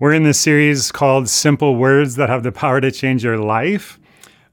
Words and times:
We're 0.00 0.14
in 0.14 0.22
this 0.22 0.40
series 0.40 0.90
called 0.90 1.28
Simple 1.28 1.76
Words 1.76 2.16
That 2.16 2.30
Have 2.30 2.42
the 2.42 2.50
Power 2.50 2.80
to 2.80 2.90
Change 2.90 3.22
Your 3.22 3.36
Life. 3.36 4.00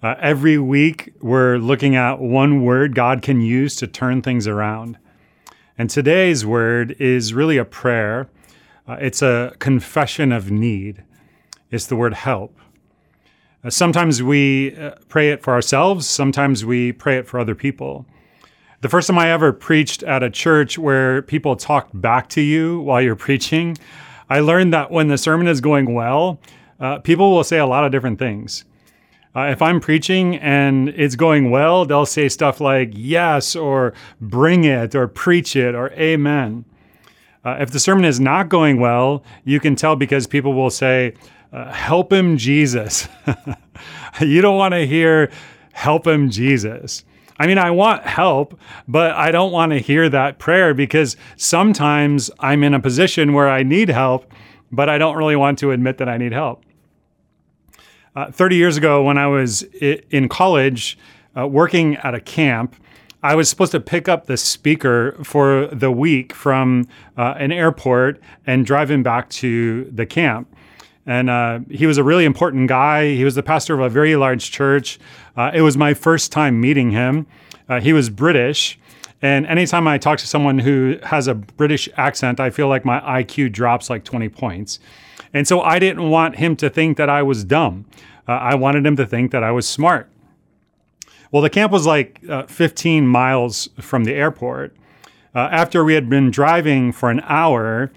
Uh, 0.03 0.15
every 0.19 0.57
week, 0.57 1.13
we're 1.21 1.55
looking 1.55 1.95
at 1.95 2.19
one 2.19 2.65
word 2.65 2.93
God 2.93 3.21
can 3.21 3.39
use 3.39 3.77
to 3.77 3.87
turn 3.87 4.21
things 4.21 4.45
around. 4.45 4.97
And 5.77 5.89
today's 5.89 6.45
word 6.45 6.97
is 6.99 7.33
really 7.33 7.55
a 7.55 7.63
prayer, 7.63 8.27
uh, 8.89 8.97
it's 8.99 9.21
a 9.21 9.55
confession 9.59 10.33
of 10.33 10.51
need. 10.51 11.05
It's 11.71 11.85
the 11.85 11.95
word 11.95 12.13
help. 12.13 12.53
Uh, 13.63 13.69
sometimes 13.69 14.21
we 14.21 14.75
uh, 14.75 14.95
pray 15.07 15.31
it 15.31 15.41
for 15.41 15.53
ourselves, 15.53 16.05
sometimes 16.05 16.65
we 16.65 16.91
pray 16.91 17.19
it 17.19 17.25
for 17.25 17.39
other 17.39 17.55
people. 17.55 18.05
The 18.81 18.89
first 18.89 19.07
time 19.07 19.17
I 19.17 19.31
ever 19.31 19.53
preached 19.53 20.03
at 20.03 20.23
a 20.23 20.29
church 20.29 20.77
where 20.77 21.21
people 21.21 21.55
talked 21.55 22.01
back 22.01 22.27
to 22.31 22.41
you 22.41 22.81
while 22.81 23.01
you're 23.01 23.15
preaching, 23.27 23.77
I 24.29 24.39
learned 24.39 24.73
that 24.73 24.91
when 24.91 25.07
the 25.07 25.17
sermon 25.17 25.47
is 25.47 25.61
going 25.61 25.93
well, 25.93 26.39
uh, 26.79 26.99
people 26.99 27.31
will 27.31 27.43
say 27.43 27.57
a 27.57 27.65
lot 27.65 27.85
of 27.85 27.91
different 27.91 28.19
things. 28.19 28.65
Uh, 29.35 29.49
if 29.51 29.61
I'm 29.61 29.79
preaching 29.79 30.35
and 30.37 30.89
it's 30.89 31.15
going 31.15 31.51
well, 31.51 31.85
they'll 31.85 32.05
say 32.05 32.27
stuff 32.27 32.59
like 32.59 32.89
yes, 32.93 33.55
or 33.55 33.93
bring 34.19 34.63
it, 34.63 34.95
or 34.95 35.07
preach 35.07 35.55
it, 35.55 35.75
or 35.75 35.91
amen. 35.91 36.65
Uh, 37.45 37.57
if 37.59 37.71
the 37.71 37.79
sermon 37.79 38.03
is 38.03 38.19
not 38.19 38.49
going 38.49 38.79
well, 38.79 39.23
you 39.43 39.59
can 39.59 39.75
tell 39.75 39.95
because 39.95 40.27
people 40.27 40.53
will 40.53 40.69
say, 40.69 41.13
uh, 41.53 41.71
help 41.71 42.11
him, 42.11 42.37
Jesus. 42.37 43.07
you 44.21 44.41
don't 44.41 44.57
want 44.57 44.73
to 44.73 44.85
hear, 44.85 45.31
help 45.71 46.05
him, 46.05 46.29
Jesus. 46.29 47.05
I 47.39 47.47
mean, 47.47 47.57
I 47.57 47.71
want 47.71 48.03
help, 48.03 48.59
but 48.87 49.11
I 49.11 49.31
don't 49.31 49.51
want 49.51 49.71
to 49.71 49.79
hear 49.79 50.09
that 50.09 50.39
prayer 50.39 50.73
because 50.73 51.15
sometimes 51.35 52.31
I'm 52.39 52.63
in 52.63 52.73
a 52.73 52.79
position 52.79 53.33
where 53.33 53.49
I 53.49 53.63
need 53.63 53.89
help, 53.89 54.31
but 54.71 54.89
I 54.89 54.97
don't 54.97 55.15
really 55.15 55.35
want 55.35 55.59
to 55.59 55.71
admit 55.71 55.97
that 55.99 56.09
I 56.09 56.17
need 56.17 56.31
help. 56.31 56.63
Uh, 58.15 58.31
30 58.31 58.55
years 58.55 58.77
ago, 58.77 59.03
when 59.03 59.17
I 59.17 59.27
was 59.27 59.61
in 59.61 60.27
college 60.27 60.97
uh, 61.37 61.47
working 61.47 61.97
at 61.97 62.15
a 62.15 62.19
camp, 62.19 62.75
I 63.21 63.35
was 63.35 63.49
supposed 63.49 63.71
to 63.73 63.79
pick 63.79 64.07
up 64.07 64.25
the 64.25 64.37
speaker 64.37 65.15
for 65.23 65.67
the 65.67 65.91
week 65.91 66.33
from 66.33 66.87
uh, 67.17 67.35
an 67.37 67.51
airport 67.51 68.21
and 68.45 68.65
drive 68.65 68.89
him 68.89 69.03
back 69.03 69.29
to 69.29 69.85
the 69.85 70.05
camp. 70.05 70.53
And 71.05 71.29
uh, 71.29 71.59
he 71.69 71.87
was 71.87 71.97
a 71.97 72.03
really 72.03 72.25
important 72.25 72.67
guy. 72.67 73.13
He 73.13 73.23
was 73.23 73.35
the 73.35 73.43
pastor 73.43 73.73
of 73.73 73.79
a 73.79 73.89
very 73.89 74.15
large 74.15 74.51
church. 74.51 74.99
Uh, 75.37 75.51
it 75.53 75.61
was 75.61 75.77
my 75.77 75.93
first 75.93 76.31
time 76.31 76.59
meeting 76.59 76.91
him. 76.91 77.27
Uh, 77.69 77.79
he 77.79 77.93
was 77.93 78.09
British. 78.09 78.79
And 79.21 79.45
anytime 79.45 79.87
I 79.87 79.97
talk 79.97 80.19
to 80.19 80.27
someone 80.27 80.59
who 80.59 80.97
has 81.03 81.27
a 81.27 81.35
British 81.35 81.87
accent, 81.95 82.39
I 82.39 82.49
feel 82.49 82.67
like 82.67 82.83
my 82.83 82.99
IQ 82.99 83.51
drops 83.51 83.89
like 83.89 84.03
20 84.03 84.29
points. 84.29 84.79
And 85.33 85.47
so 85.47 85.61
I 85.61 85.79
didn't 85.79 86.09
want 86.09 86.37
him 86.37 86.55
to 86.57 86.69
think 86.69 86.97
that 86.97 87.09
I 87.09 87.23
was 87.23 87.43
dumb. 87.43 87.85
Uh, 88.27 88.33
I 88.33 88.55
wanted 88.55 88.85
him 88.85 88.95
to 88.97 89.05
think 89.05 89.31
that 89.31 89.43
I 89.43 89.51
was 89.51 89.67
smart. 89.67 90.09
Well, 91.31 91.41
the 91.41 91.49
camp 91.49 91.71
was 91.71 91.85
like 91.85 92.21
uh, 92.29 92.45
15 92.47 93.07
miles 93.07 93.69
from 93.79 94.05
the 94.05 94.13
airport. 94.13 94.75
Uh, 95.35 95.49
after 95.51 95.83
we 95.83 95.93
had 95.93 96.09
been 96.09 96.31
driving 96.31 96.91
for 96.91 97.11
an 97.11 97.21
hour, 97.25 97.91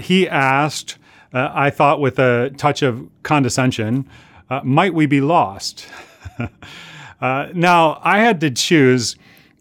he 0.00 0.28
asked, 0.28 0.98
uh, 1.32 1.50
I 1.52 1.70
thought 1.70 2.00
with 2.00 2.18
a 2.18 2.50
touch 2.56 2.82
of 2.82 3.08
condescension, 3.22 4.08
uh, 4.48 4.60
might 4.64 4.94
we 4.94 5.06
be 5.06 5.20
lost? 5.20 5.86
uh, 7.20 7.48
now, 7.54 8.00
I 8.02 8.18
had 8.18 8.40
to 8.40 8.50
choose 8.50 9.16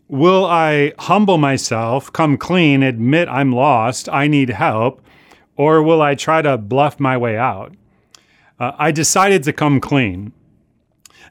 will 0.08 0.46
I 0.46 0.94
humble 0.98 1.38
myself, 1.38 2.12
come 2.12 2.36
clean, 2.36 2.82
admit 2.82 3.30
I'm 3.30 3.52
lost, 3.52 4.10
I 4.10 4.28
need 4.28 4.50
help, 4.50 5.02
or 5.56 5.84
will 5.84 6.02
I 6.02 6.16
try 6.16 6.42
to 6.42 6.58
bluff 6.58 7.00
my 7.00 7.16
way 7.16 7.38
out? 7.38 7.74
Uh, 8.60 8.72
I 8.78 8.92
decided 8.92 9.44
to 9.44 9.54
come 9.54 9.80
clean. 9.80 10.34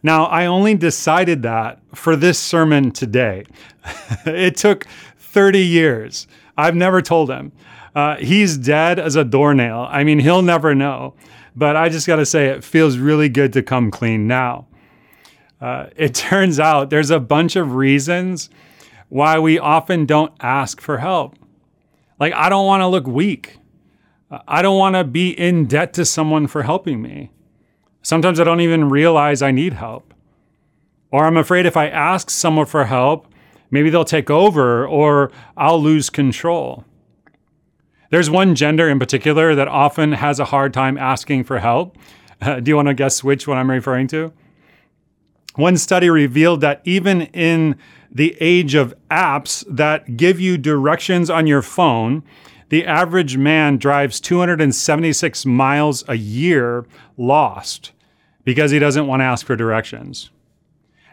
Now, 0.03 0.27
I 0.27 0.47
only 0.47 0.75
decided 0.77 1.43
that 1.43 1.81
for 1.93 2.15
this 2.15 2.39
sermon 2.39 2.93
today. 2.93 3.45
it 4.27 4.57
took 4.57 4.87
30 5.19 5.59
years. 5.59 6.29
I've 6.57 6.77
never 6.77 7.03
told 7.03 7.31
him. 7.31 7.53
Uh, 7.95 8.17
he's 8.17 8.57
dead 8.57 9.01
as 9.01 9.17
a 9.17 9.25
doornail. 9.25 9.89
I 9.91 10.05
mean, 10.05 10.21
he'll 10.21 10.43
never 10.43 10.75
know. 10.75 11.15
But 11.57 11.75
I 11.75 11.89
just 11.89 12.07
got 12.07 12.17
to 12.17 12.27
say, 12.27 12.47
it 12.47 12.63
feels 12.63 12.99
really 12.99 13.29
good 13.29 13.53
to 13.55 13.63
come 13.63 13.91
clean 13.91 14.29
now. 14.29 14.68
Uh, 15.61 15.87
it 15.97 16.15
turns 16.15 16.61
out 16.61 16.91
there's 16.91 17.11
a 17.11 17.21
bunch 17.21 17.57
of 17.57 17.75
reasons 17.75 18.51
why 19.09 19.39
we 19.39 19.59
often 19.59 20.07
don't 20.07 20.33
ask 20.41 20.81
for 20.81 20.99
help. 20.99 21.37
Like, 22.19 22.35
I 22.35 22.49
don't 22.49 22.67
want 22.67 22.83
to 22.83 22.89
look 22.89 23.07
weak. 23.07 23.59
I 24.47 24.61
don't 24.61 24.79
want 24.79 24.97
to 24.97 25.05
be 25.05 25.31
in 25.31 25.67
debt 25.67 25.93
to 25.95 26.05
someone 26.05 26.47
for 26.47 26.63
helping 26.63 27.01
me. 27.01 27.31
Sometimes 28.03 28.39
I 28.39 28.45
don't 28.45 28.61
even 28.61 28.89
realize 28.89 29.41
I 29.41 29.51
need 29.51 29.75
help. 29.75 30.13
Or 31.11 31.25
I'm 31.25 31.37
afraid 31.37 31.65
if 31.65 31.77
I 31.77 31.89
ask 31.89 32.29
someone 32.29 32.67
for 32.67 32.85
help, 32.85 33.27
maybe 33.71 33.89
they'll 33.89 34.05
take 34.05 34.31
over 34.31 34.87
or 34.87 35.31
I'll 35.57 35.81
lose 35.81 36.11
control. 36.11 36.85
There's 38.11 38.31
one 38.31 38.55
gender 38.55 38.89
in 38.89 38.99
particular 38.99 39.55
that 39.55 39.69
often 39.69 40.13
has 40.13 40.41
a 40.41 40.47
hard 40.47 40.73
time 40.73 40.99
asking 40.99 41.45
for 41.45 41.59
help. 41.59 41.97
Uh, 42.41 42.61
do 42.61 42.71
you 42.71 42.77
want 42.77 42.89
to 42.89 42.95
guess 42.95 43.25
which 43.25 43.47
one 43.47 43.59
I'm 43.59 43.71
referring 43.71 44.09
to? 44.09 44.33
One 45.55 45.77
study 45.77 46.09
revealed 46.09 46.61
that 46.61 46.81
even 46.85 47.23
in 47.23 47.77
the 48.11 48.37
age 48.41 48.75
of 48.75 48.95
apps 49.11 49.65
that 49.69 50.17
give 50.17 50.41
you 50.41 50.57
directions 50.57 51.31
on 51.31 51.47
your 51.47 51.63
phone, 51.63 52.23
the 52.69 52.85
average 52.87 53.37
man 53.37 53.79
drives 53.79 54.21
276 54.21 55.47
miles 55.47 56.05
a 56.07 56.17
year 56.17 56.87
lost 57.17 57.93
because 58.45 58.71
he 58.71 58.79
doesn't 58.79 59.07
want 59.07 59.21
to 59.21 59.25
ask 59.25 59.47
for 59.47 59.57
directions. 59.57 60.31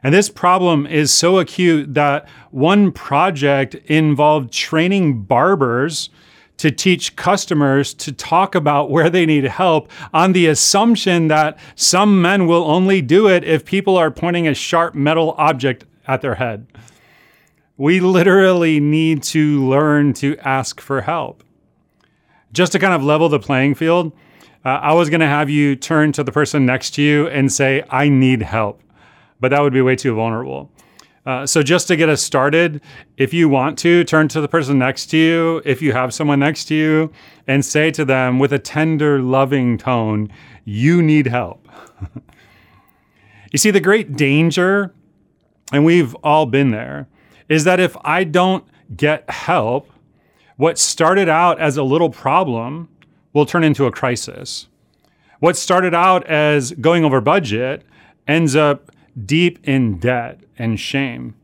And 0.03 0.13
this 0.13 0.29
problem 0.29 0.85
is 0.85 1.11
so 1.11 1.39
acute 1.39 1.93
that 1.95 2.27
one 2.51 2.91
project 2.91 3.73
involved 3.85 4.53
training 4.53 5.23
barbers 5.23 6.09
to 6.57 6.71
teach 6.71 7.15
customers 7.15 7.93
to 7.95 8.11
talk 8.11 8.55
about 8.55 8.89
where 8.89 9.09
they 9.09 9.25
need 9.25 9.43
help 9.45 9.91
on 10.13 10.33
the 10.33 10.47
assumption 10.47 11.27
that 11.27 11.57
some 11.75 12.21
men 12.21 12.47
will 12.47 12.63
only 12.63 13.01
do 13.01 13.27
it 13.27 13.43
if 13.43 13.65
people 13.65 13.97
are 13.97 14.11
pointing 14.11 14.47
a 14.47 14.53
sharp 14.53 14.95
metal 14.95 15.35
object 15.37 15.85
at 16.07 16.21
their 16.21 16.35
head. 16.35 16.67
We 17.77 17.99
literally 17.99 18.79
need 18.79 19.21
to 19.23 19.67
learn 19.67 20.13
to 20.13 20.37
ask 20.39 20.79
for 20.79 21.01
help. 21.01 21.43
Just 22.53 22.71
to 22.71 22.79
kind 22.79 22.93
of 22.93 23.03
level 23.03 23.27
the 23.27 23.39
playing 23.39 23.75
field, 23.75 24.13
uh, 24.63 24.69
I 24.69 24.93
was 24.93 25.09
going 25.09 25.19
to 25.19 25.27
have 25.27 25.49
you 25.49 25.75
turn 25.75 26.13
to 26.13 26.23
the 26.23 26.31
person 26.31 26.65
next 26.65 26.91
to 26.91 27.01
you 27.01 27.27
and 27.27 27.51
say, 27.51 27.83
I 27.89 28.07
need 28.07 28.41
help. 28.41 28.81
But 29.41 29.49
that 29.49 29.61
would 29.61 29.73
be 29.73 29.81
way 29.81 29.97
too 29.97 30.15
vulnerable. 30.15 30.71
Uh, 31.25 31.45
so 31.45 31.63
just 31.63 31.87
to 31.87 31.95
get 31.95 32.07
us 32.07 32.21
started, 32.21 32.81
if 33.17 33.33
you 33.33 33.49
want 33.49 33.79
to, 33.79 34.03
turn 34.03 34.27
to 34.27 34.39
the 34.39 34.47
person 34.47 34.77
next 34.77 35.07
to 35.07 35.17
you, 35.17 35.61
if 35.65 35.81
you 35.81 35.91
have 35.91 36.13
someone 36.13 36.39
next 36.39 36.65
to 36.65 36.75
you, 36.75 37.11
and 37.47 37.65
say 37.65 37.89
to 37.89 38.05
them 38.05 38.37
with 38.37 38.53
a 38.53 38.59
tender, 38.59 39.19
loving 39.19 39.77
tone, 39.77 40.31
you 40.65 41.01
need 41.01 41.25
help. 41.25 41.67
you 43.51 43.57
see, 43.57 43.71
the 43.71 43.79
great 43.79 44.15
danger, 44.15 44.93
and 45.73 45.83
we've 45.83 46.13
all 46.23 46.45
been 46.45 46.69
there, 46.69 47.07
is 47.49 47.63
that 47.63 47.79
if 47.79 47.97
I 48.03 48.23
don't 48.23 48.63
get 48.95 49.27
help, 49.29 49.91
what 50.57 50.77
started 50.77 51.27
out 51.27 51.59
as 51.59 51.75
a 51.75 51.83
little 51.83 52.09
problem 52.09 52.87
will 53.33 53.47
turn 53.47 53.63
into 53.63 53.85
a 53.85 53.91
crisis. 53.91 54.67
What 55.39 55.57
started 55.57 55.93
out 55.93 56.25
as 56.27 56.71
going 56.73 57.03
over 57.03 57.19
budget 57.19 57.83
ends 58.27 58.55
up 58.55 58.91
deep 59.23 59.59
in 59.67 59.99
debt 59.99 60.39
and 60.57 60.79
shame. 60.79 61.35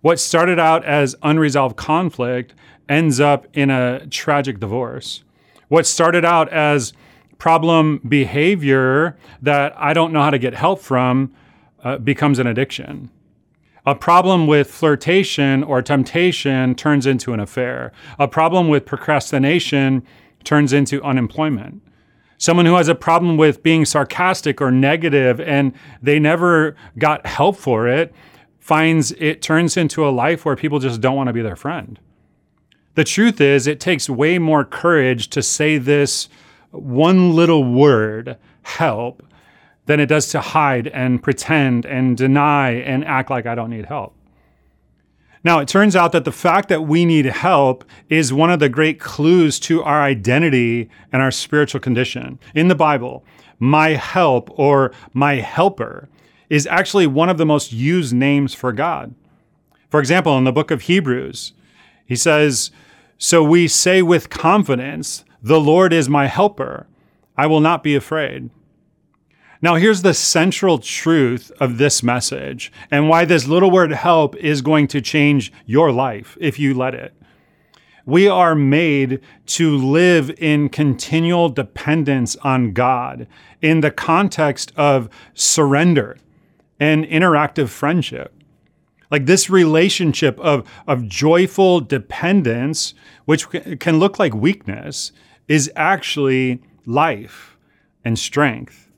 What 0.00 0.18
started 0.18 0.58
out 0.58 0.84
as 0.84 1.14
unresolved 1.22 1.76
conflict 1.76 2.54
ends 2.88 3.20
up 3.20 3.46
in 3.52 3.70
a 3.70 4.06
tragic 4.06 4.58
divorce. 4.58 5.22
What 5.68 5.86
started 5.86 6.24
out 6.24 6.48
as 6.50 6.92
problem 7.38 8.00
behavior 8.06 9.16
that 9.42 9.74
I 9.76 9.92
don't 9.92 10.12
know 10.12 10.22
how 10.22 10.30
to 10.30 10.38
get 10.38 10.54
help 10.54 10.80
from 10.80 11.32
uh, 11.82 11.98
becomes 11.98 12.38
an 12.38 12.46
addiction. 12.46 13.10
A 13.86 13.94
problem 13.94 14.46
with 14.46 14.70
flirtation 14.70 15.62
or 15.62 15.80
temptation 15.80 16.74
turns 16.74 17.06
into 17.06 17.32
an 17.32 17.40
affair. 17.40 17.92
A 18.18 18.28
problem 18.28 18.68
with 18.68 18.84
procrastination 18.84 20.02
turns 20.44 20.72
into 20.72 21.02
unemployment. 21.02 21.82
Someone 22.40 22.64
who 22.64 22.76
has 22.76 22.88
a 22.88 22.94
problem 22.94 23.36
with 23.36 23.62
being 23.62 23.84
sarcastic 23.84 24.62
or 24.62 24.70
negative 24.70 25.42
and 25.42 25.74
they 26.02 26.18
never 26.18 26.74
got 26.96 27.26
help 27.26 27.58
for 27.58 27.86
it 27.86 28.14
finds 28.58 29.12
it 29.12 29.42
turns 29.42 29.76
into 29.76 30.08
a 30.08 30.08
life 30.08 30.46
where 30.46 30.56
people 30.56 30.78
just 30.78 31.02
don't 31.02 31.16
want 31.16 31.26
to 31.26 31.34
be 31.34 31.42
their 31.42 31.54
friend. 31.54 32.00
The 32.94 33.04
truth 33.04 33.42
is, 33.42 33.66
it 33.66 33.78
takes 33.78 34.08
way 34.08 34.38
more 34.38 34.64
courage 34.64 35.28
to 35.28 35.42
say 35.42 35.76
this 35.76 36.30
one 36.70 37.36
little 37.36 37.62
word, 37.62 38.38
help, 38.62 39.22
than 39.84 40.00
it 40.00 40.06
does 40.06 40.28
to 40.28 40.40
hide 40.40 40.86
and 40.88 41.22
pretend 41.22 41.84
and 41.84 42.16
deny 42.16 42.70
and 42.70 43.04
act 43.04 43.28
like 43.28 43.44
I 43.44 43.54
don't 43.54 43.70
need 43.70 43.84
help. 43.84 44.14
Now, 45.42 45.58
it 45.60 45.68
turns 45.68 45.96
out 45.96 46.12
that 46.12 46.24
the 46.24 46.32
fact 46.32 46.68
that 46.68 46.82
we 46.82 47.06
need 47.06 47.24
help 47.24 47.84
is 48.10 48.32
one 48.32 48.50
of 48.50 48.60
the 48.60 48.68
great 48.68 49.00
clues 49.00 49.58
to 49.60 49.82
our 49.82 50.02
identity 50.02 50.90
and 51.12 51.22
our 51.22 51.30
spiritual 51.30 51.80
condition. 51.80 52.38
In 52.54 52.68
the 52.68 52.74
Bible, 52.74 53.24
my 53.58 53.90
help 53.90 54.50
or 54.58 54.92
my 55.14 55.36
helper 55.36 56.08
is 56.50 56.66
actually 56.66 57.06
one 57.06 57.30
of 57.30 57.38
the 57.38 57.46
most 57.46 57.72
used 57.72 58.12
names 58.12 58.52
for 58.52 58.72
God. 58.72 59.14
For 59.88 59.98
example, 59.98 60.36
in 60.36 60.44
the 60.44 60.52
book 60.52 60.70
of 60.70 60.82
Hebrews, 60.82 61.52
he 62.04 62.16
says, 62.16 62.70
So 63.16 63.42
we 63.42 63.66
say 63.66 64.02
with 64.02 64.30
confidence, 64.30 65.24
The 65.42 65.60
Lord 65.60 65.92
is 65.92 66.08
my 66.08 66.26
helper. 66.26 66.86
I 67.36 67.46
will 67.46 67.60
not 67.60 67.82
be 67.82 67.94
afraid. 67.94 68.50
Now, 69.62 69.74
here's 69.74 70.00
the 70.00 70.14
central 70.14 70.78
truth 70.78 71.52
of 71.60 71.76
this 71.76 72.02
message 72.02 72.72
and 72.90 73.10
why 73.10 73.26
this 73.26 73.46
little 73.46 73.70
word 73.70 73.92
help 73.92 74.34
is 74.36 74.62
going 74.62 74.86
to 74.88 75.02
change 75.02 75.52
your 75.66 75.92
life 75.92 76.38
if 76.40 76.58
you 76.58 76.72
let 76.72 76.94
it. 76.94 77.14
We 78.06 78.26
are 78.26 78.54
made 78.54 79.20
to 79.46 79.76
live 79.76 80.30
in 80.38 80.70
continual 80.70 81.50
dependence 81.50 82.36
on 82.36 82.72
God 82.72 83.26
in 83.60 83.82
the 83.82 83.90
context 83.90 84.72
of 84.76 85.10
surrender 85.34 86.16
and 86.80 87.04
interactive 87.04 87.68
friendship. 87.68 88.32
Like 89.10 89.26
this 89.26 89.50
relationship 89.50 90.40
of, 90.40 90.66
of 90.86 91.06
joyful 91.06 91.80
dependence, 91.80 92.94
which 93.26 93.46
can 93.50 93.98
look 93.98 94.18
like 94.18 94.34
weakness, 94.34 95.12
is 95.48 95.70
actually 95.76 96.62
life 96.86 97.58
and 98.02 98.18
strength. 98.18 98.89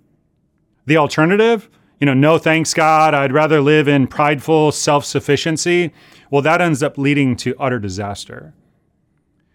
The 0.87 0.97
alternative, 0.97 1.69
you 2.01 2.07
know, 2.07 2.15
no 2.15 2.39
thanks 2.39 2.75
God, 2.75 3.15
I'd 3.15 3.33
rather 3.33 3.61
live 3.61 3.87
in 3.87 4.07
prideful 4.07 4.73
self 4.73 5.05
sufficiency, 5.05 5.93
well, 6.31 6.43
that 6.43 6.61
ends 6.61 6.83
up 6.83 6.99
leading 6.99 7.37
to 7.37 7.55
utter 7.61 7.79
disaster. 7.79 8.55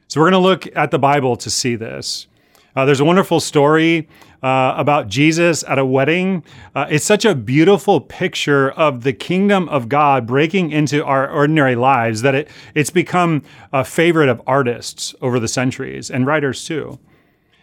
So 0.07 0.21
we're 0.21 0.29
going 0.29 0.41
to 0.41 0.47
look 0.47 0.67
at 0.75 0.91
the 0.91 0.99
Bible 0.99 1.35
to 1.37 1.49
see 1.49 1.75
this. 1.75 2.27
Uh, 2.75 2.85
there's 2.85 2.99
a 2.99 3.05
wonderful 3.05 3.39
story 3.39 4.07
uh, 4.43 4.75
about 4.77 5.07
Jesus 5.07 5.63
at 5.63 5.79
a 5.79 5.85
wedding. 5.85 6.43
Uh, 6.75 6.85
it's 6.89 7.03
such 7.03 7.25
a 7.25 7.33
beautiful 7.33 7.99
picture 7.99 8.69
of 8.71 9.03
the 9.03 9.13
kingdom 9.13 9.67
of 9.69 9.89
God 9.89 10.27
breaking 10.27 10.71
into 10.71 11.03
our 11.03 11.29
ordinary 11.29 11.75
lives 11.75 12.21
that 12.21 12.35
it, 12.35 12.47
it's 12.75 12.91
become 12.91 13.41
a 13.73 13.83
favorite 13.83 14.29
of 14.29 14.41
artists 14.45 15.15
over 15.21 15.39
the 15.39 15.47
centuries 15.47 16.11
and 16.11 16.27
writers 16.27 16.63
too. 16.65 16.99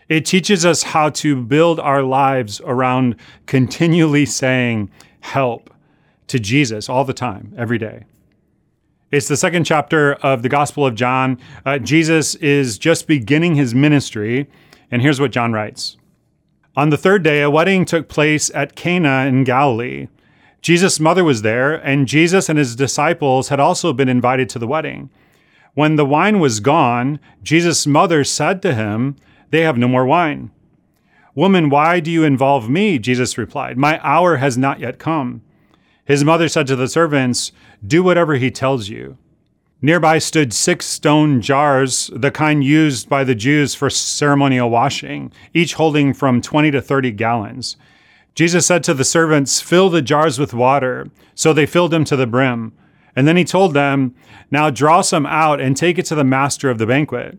It 0.08 0.26
teaches 0.26 0.66
us 0.66 0.82
how 0.82 1.10
to 1.10 1.40
build 1.42 1.80
our 1.80 2.02
lives 2.02 2.60
around 2.64 3.16
continually 3.46 4.26
saying 4.26 4.90
help 5.20 5.70
to 6.26 6.38
Jesus 6.38 6.88
all 6.88 7.04
the 7.04 7.14
time, 7.14 7.54
every 7.56 7.78
day. 7.78 8.04
It's 9.10 9.28
the 9.28 9.36
second 9.36 9.64
chapter 9.64 10.14
of 10.14 10.42
the 10.42 10.48
Gospel 10.48 10.84
of 10.84 10.94
John. 10.94 11.38
Uh, 11.64 11.78
Jesus 11.78 12.34
is 12.36 12.78
just 12.78 13.06
beginning 13.06 13.54
his 13.54 13.74
ministry, 13.74 14.48
and 14.90 15.00
here's 15.00 15.20
what 15.20 15.30
John 15.30 15.52
writes 15.52 15.96
On 16.76 16.90
the 16.90 16.98
third 16.98 17.22
day, 17.22 17.40
a 17.40 17.50
wedding 17.50 17.84
took 17.84 18.08
place 18.08 18.50
at 18.54 18.74
Cana 18.74 19.26
in 19.26 19.44
Galilee. 19.44 20.08
Jesus' 20.60 20.98
mother 20.98 21.24
was 21.24 21.42
there, 21.42 21.74
and 21.74 22.08
Jesus 22.08 22.48
and 22.48 22.58
his 22.58 22.74
disciples 22.74 23.48
had 23.50 23.60
also 23.60 23.92
been 23.92 24.08
invited 24.08 24.48
to 24.50 24.58
the 24.58 24.66
wedding. 24.66 25.10
When 25.74 25.96
the 25.96 26.06
wine 26.06 26.40
was 26.40 26.60
gone, 26.60 27.20
Jesus' 27.42 27.86
mother 27.86 28.24
said 28.24 28.62
to 28.62 28.74
him, 28.74 29.16
they 29.54 29.62
have 29.62 29.78
no 29.78 29.86
more 29.86 30.04
wine. 30.04 30.50
Woman, 31.36 31.70
why 31.70 32.00
do 32.00 32.10
you 32.10 32.24
involve 32.24 32.68
me? 32.68 32.98
Jesus 32.98 33.38
replied, 33.38 33.78
My 33.78 34.00
hour 34.02 34.38
has 34.38 34.58
not 34.58 34.80
yet 34.80 34.98
come. 34.98 35.42
His 36.04 36.24
mother 36.24 36.48
said 36.48 36.66
to 36.66 36.76
the 36.76 36.88
servants, 36.88 37.52
Do 37.86 38.02
whatever 38.02 38.34
he 38.34 38.50
tells 38.50 38.88
you. 38.88 39.16
Nearby 39.80 40.18
stood 40.18 40.52
six 40.52 40.86
stone 40.86 41.40
jars, 41.40 42.10
the 42.12 42.30
kind 42.30 42.64
used 42.64 43.08
by 43.08 43.22
the 43.22 43.34
Jews 43.34 43.74
for 43.74 43.90
ceremonial 43.90 44.70
washing, 44.70 45.32
each 45.52 45.74
holding 45.74 46.14
from 46.14 46.40
20 46.40 46.70
to 46.72 46.82
30 46.82 47.12
gallons. 47.12 47.76
Jesus 48.34 48.66
said 48.66 48.82
to 48.84 48.94
the 48.94 49.04
servants, 49.04 49.60
Fill 49.60 49.88
the 49.88 50.02
jars 50.02 50.38
with 50.38 50.52
water. 50.52 51.10
So 51.36 51.52
they 51.52 51.66
filled 51.66 51.92
them 51.92 52.04
to 52.06 52.16
the 52.16 52.26
brim. 52.26 52.72
And 53.14 53.28
then 53.28 53.36
he 53.36 53.44
told 53.44 53.74
them, 53.74 54.14
Now 54.50 54.70
draw 54.70 55.00
some 55.00 55.26
out 55.26 55.60
and 55.60 55.76
take 55.76 55.98
it 55.98 56.06
to 56.06 56.16
the 56.16 56.24
master 56.24 56.70
of 56.70 56.78
the 56.78 56.86
banquet. 56.86 57.38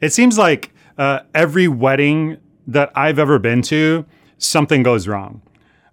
It 0.00 0.12
seems 0.12 0.38
like 0.38 0.72
uh, 0.96 1.20
every 1.34 1.68
wedding 1.68 2.38
that 2.66 2.92
I've 2.94 3.18
ever 3.18 3.38
been 3.38 3.62
to, 3.62 4.04
something 4.38 4.82
goes 4.82 5.08
wrong. 5.08 5.42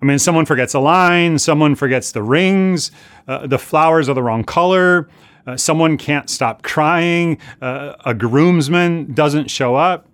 I 0.01 0.05
mean, 0.05 0.19
someone 0.19 0.45
forgets 0.45 0.73
a 0.73 0.79
line, 0.79 1.39
someone 1.39 1.73
forgets 1.73 2.11
the 2.11 2.21
rings, 2.21 2.91
uh, 3.27 3.47
the 3.47 3.57
flowers 3.57 4.09
are 4.09 4.13
the 4.13 4.21
wrong 4.21 4.43
color, 4.43 5.09
uh, 5.47 5.57
someone 5.57 5.97
can't 5.97 6.29
stop 6.29 6.63
crying, 6.63 7.39
uh, 7.61 7.93
a 8.05 8.13
groomsman 8.13 9.13
doesn't 9.13 9.49
show 9.49 9.75
up. 9.75 10.07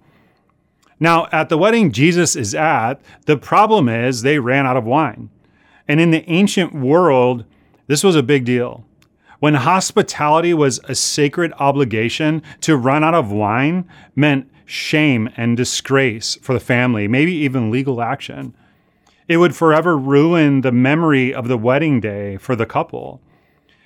Now, 0.99 1.27
at 1.31 1.49
the 1.49 1.57
wedding 1.57 1.91
Jesus 1.91 2.35
is 2.35 2.53
at, 2.53 3.01
the 3.25 3.35
problem 3.35 3.89
is 3.89 4.21
they 4.21 4.39
ran 4.39 4.67
out 4.67 4.77
of 4.77 4.85
wine. 4.85 5.29
And 5.87 5.99
in 5.99 6.11
the 6.11 6.29
ancient 6.29 6.73
world, 6.73 7.43
this 7.87 8.03
was 8.03 8.15
a 8.15 8.23
big 8.23 8.45
deal. 8.45 8.85
When 9.41 9.55
hospitality 9.55 10.53
was 10.53 10.79
a 10.87 10.93
sacred 10.93 11.51
obligation, 11.57 12.43
to 12.59 12.77
run 12.77 13.03
out 13.03 13.15
of 13.15 13.31
wine 13.31 13.89
meant 14.15 14.47
shame 14.65 15.31
and 15.35 15.57
disgrace 15.57 16.35
for 16.43 16.53
the 16.53 16.59
family, 16.59 17.07
maybe 17.07 17.33
even 17.33 17.71
legal 17.71 18.03
action. 18.03 18.55
It 19.27 19.37
would 19.37 19.55
forever 19.55 19.97
ruin 19.97 20.61
the 20.61 20.71
memory 20.71 21.33
of 21.33 21.47
the 21.47 21.57
wedding 21.57 21.99
day 21.99 22.37
for 22.37 22.55
the 22.55 22.67
couple. 22.67 23.19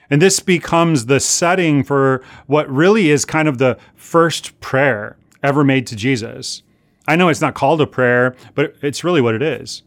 And 0.10 0.22
this 0.22 0.42
becomes 0.42 1.06
the 1.06 1.22
setting 1.22 1.86
for 1.86 2.22
what 2.48 2.70
really 2.70 3.10
is 3.10 3.24
kind 3.24 3.48
of 3.48 3.58
the 3.58 3.78
first 3.96 4.60
prayer 4.60 5.16
ever 5.42 5.64
made 5.64 5.88
to 5.88 5.96
Jesus. 5.96 6.64
I 7.08 7.16
know 7.16 7.30
it's 7.30 7.40
not 7.40 7.56
called 7.56 7.80
a 7.80 7.88
prayer, 7.88 8.36
but 8.56 8.76
it's 8.82 9.06
really 9.06 9.22
what 9.22 9.36
it 9.36 9.42
is. 9.42 9.84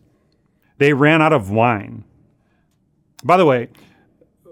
They 0.79 0.95
ran 0.95 1.21
out 1.21 1.35
of 1.35 1.51
wine. 1.51 2.05
By 3.23 3.37
the 3.37 3.45
way, 3.45 3.69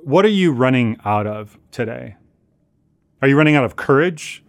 what 0.06 0.25
are 0.25 0.28
you 0.28 0.52
running 0.52 0.96
out 1.04 1.26
of 1.26 1.58
today? 1.72 2.14
Are 3.20 3.26
you 3.26 3.36
running 3.36 3.56
out 3.56 3.64
of 3.64 3.75
courage? 3.75 4.44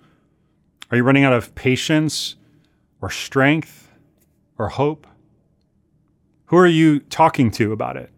Are 0.91 0.97
you 0.97 1.01
running 1.01 1.23
out 1.23 1.33
of 1.33 1.55
patience 1.55 2.35
or 3.01 3.09
strength 3.09 3.91
or 4.59 4.69
hope? 4.69 5.07
Who 6.45 6.57
are 6.57 6.67
you 6.67 6.99
talking 6.99 7.49
to 7.53 7.71
about 7.71 7.97
it? 7.97 8.11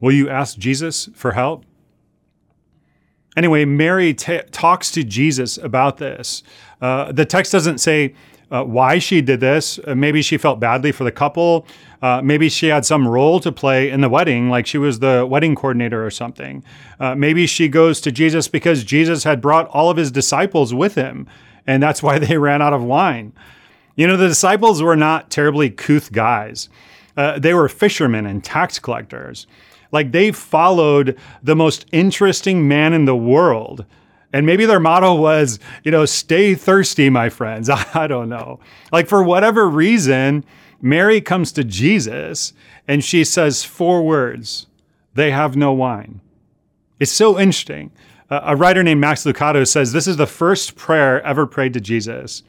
Will 0.00 0.12
you 0.12 0.30
ask 0.30 0.56
Jesus 0.56 1.10
for 1.14 1.32
help? 1.32 1.66
Anyway, 3.36 3.66
Mary 3.66 4.14
t- 4.14 4.40
talks 4.50 4.90
to 4.92 5.04
Jesus 5.04 5.58
about 5.58 5.98
this. 5.98 6.42
Uh, 6.80 7.12
the 7.12 7.26
text 7.26 7.52
doesn't 7.52 7.76
say, 7.76 8.14
uh, 8.50 8.64
why 8.64 8.98
she 8.98 9.20
did 9.20 9.40
this. 9.40 9.78
Uh, 9.86 9.94
maybe 9.94 10.22
she 10.22 10.38
felt 10.38 10.60
badly 10.60 10.92
for 10.92 11.04
the 11.04 11.12
couple. 11.12 11.66
Uh, 12.00 12.20
maybe 12.22 12.48
she 12.48 12.68
had 12.68 12.86
some 12.86 13.06
role 13.06 13.40
to 13.40 13.52
play 13.52 13.90
in 13.90 14.00
the 14.00 14.08
wedding, 14.08 14.48
like 14.48 14.66
she 14.66 14.78
was 14.78 15.00
the 15.00 15.26
wedding 15.28 15.54
coordinator 15.54 16.04
or 16.04 16.10
something. 16.10 16.62
Uh, 17.00 17.14
maybe 17.14 17.46
she 17.46 17.68
goes 17.68 18.00
to 18.00 18.12
Jesus 18.12 18.48
because 18.48 18.84
Jesus 18.84 19.24
had 19.24 19.40
brought 19.40 19.68
all 19.68 19.90
of 19.90 19.96
his 19.96 20.10
disciples 20.10 20.72
with 20.72 20.94
him, 20.94 21.26
and 21.66 21.82
that's 21.82 22.02
why 22.02 22.18
they 22.18 22.38
ran 22.38 22.62
out 22.62 22.72
of 22.72 22.82
wine. 22.82 23.32
You 23.96 24.06
know, 24.06 24.16
the 24.16 24.28
disciples 24.28 24.80
were 24.80 24.96
not 24.96 25.30
terribly 25.30 25.70
couth 25.70 26.12
guys. 26.12 26.68
Uh, 27.16 27.38
they 27.38 27.52
were 27.52 27.68
fishermen 27.68 28.26
and 28.26 28.44
tax 28.44 28.78
collectors. 28.78 29.48
Like 29.90 30.12
they 30.12 30.30
followed 30.30 31.18
the 31.42 31.56
most 31.56 31.86
interesting 31.90 32.68
man 32.68 32.92
in 32.92 33.06
the 33.06 33.16
world 33.16 33.84
And 34.32 34.44
maybe 34.44 34.66
their 34.66 34.80
motto 34.80 35.14
was, 35.14 35.58
you 35.84 35.90
know, 35.90 36.04
stay 36.04 36.54
thirsty, 36.54 37.08
my 37.08 37.28
friends. 37.28 37.70
I 37.94 38.06
don't 38.06 38.28
know. 38.28 38.60
Like, 38.92 39.08
for 39.08 39.22
whatever 39.22 39.68
reason, 39.68 40.44
Mary 40.80 41.20
comes 41.20 41.52
to 41.52 41.64
Jesus 41.64 42.52
and 42.86 43.02
she 43.04 43.24
says 43.24 43.64
four 43.64 44.04
words 44.04 44.66
they 45.14 45.30
have 45.32 45.56
no 45.56 45.72
wine. 45.72 46.20
It's 47.00 47.10
so 47.10 47.38
interesting. 47.38 47.90
A 48.30 48.54
writer 48.54 48.82
named 48.82 49.00
Max 49.00 49.24
Lucado 49.24 49.66
says 49.66 49.92
this 49.92 50.06
is 50.06 50.16
the 50.16 50.26
first 50.26 50.76
prayer 50.76 51.20
ever 51.22 51.46
prayed 51.46 51.72
to 51.74 51.80
Jesus. 51.80 52.42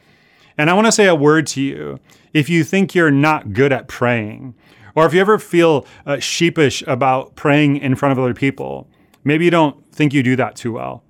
And 0.57 0.69
I 0.69 0.73
want 0.73 0.85
to 0.85 0.91
say 0.91 1.07
a 1.07 1.15
word 1.15 1.47
to 1.47 1.61
you. 1.61 1.99
If 2.33 2.49
you 2.49 2.63
think 2.63 2.93
you're 2.93 3.09
not 3.11 3.53
good 3.53 3.71
at 3.71 3.87
praying, 3.87 4.53
or 4.93 5.05
if 5.05 5.13
you 5.13 5.21
ever 5.21 5.39
feel 5.39 5.87
uh, 6.05 6.19
sheepish 6.19 6.83
about 6.85 7.35
praying 7.35 7.77
in 7.77 7.95
front 7.95 8.11
of 8.11 8.19
other 8.19 8.33
people, 8.33 8.87
maybe 9.23 9.45
you 9.45 9.51
don't 9.51 9.83
think 9.91 10.13
you 10.13 10.21
do 10.21 10.35
that 10.35 10.55
too 10.55 10.73
well. 10.73 11.03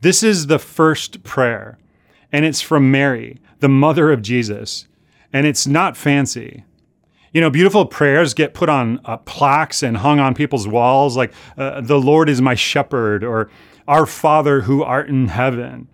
This 0.00 0.22
is 0.22 0.46
the 0.46 0.58
first 0.58 1.22
prayer, 1.22 1.78
and 2.32 2.44
it's 2.44 2.60
from 2.60 2.90
Mary, 2.90 3.38
the 3.60 3.68
mother 3.68 4.10
of 4.10 4.22
Jesus, 4.22 4.86
and 5.32 5.46
it's 5.46 5.66
not 5.66 5.96
fancy. 5.96 6.64
You 7.32 7.40
know, 7.40 7.50
beautiful 7.50 7.86
prayers 7.86 8.34
get 8.34 8.54
put 8.54 8.68
on 8.68 9.00
uh, 9.04 9.18
plaques 9.18 9.82
and 9.82 9.98
hung 9.98 10.20
on 10.20 10.34
people's 10.34 10.68
walls, 10.68 11.16
like, 11.16 11.32
uh, 11.58 11.80
The 11.80 12.00
Lord 12.00 12.28
is 12.28 12.40
my 12.40 12.54
shepherd, 12.54 13.24
or 13.24 13.50
Our 13.88 14.06
Father 14.06 14.62
who 14.62 14.82
art 14.82 15.08
in 15.08 15.28
heaven. 15.28 15.88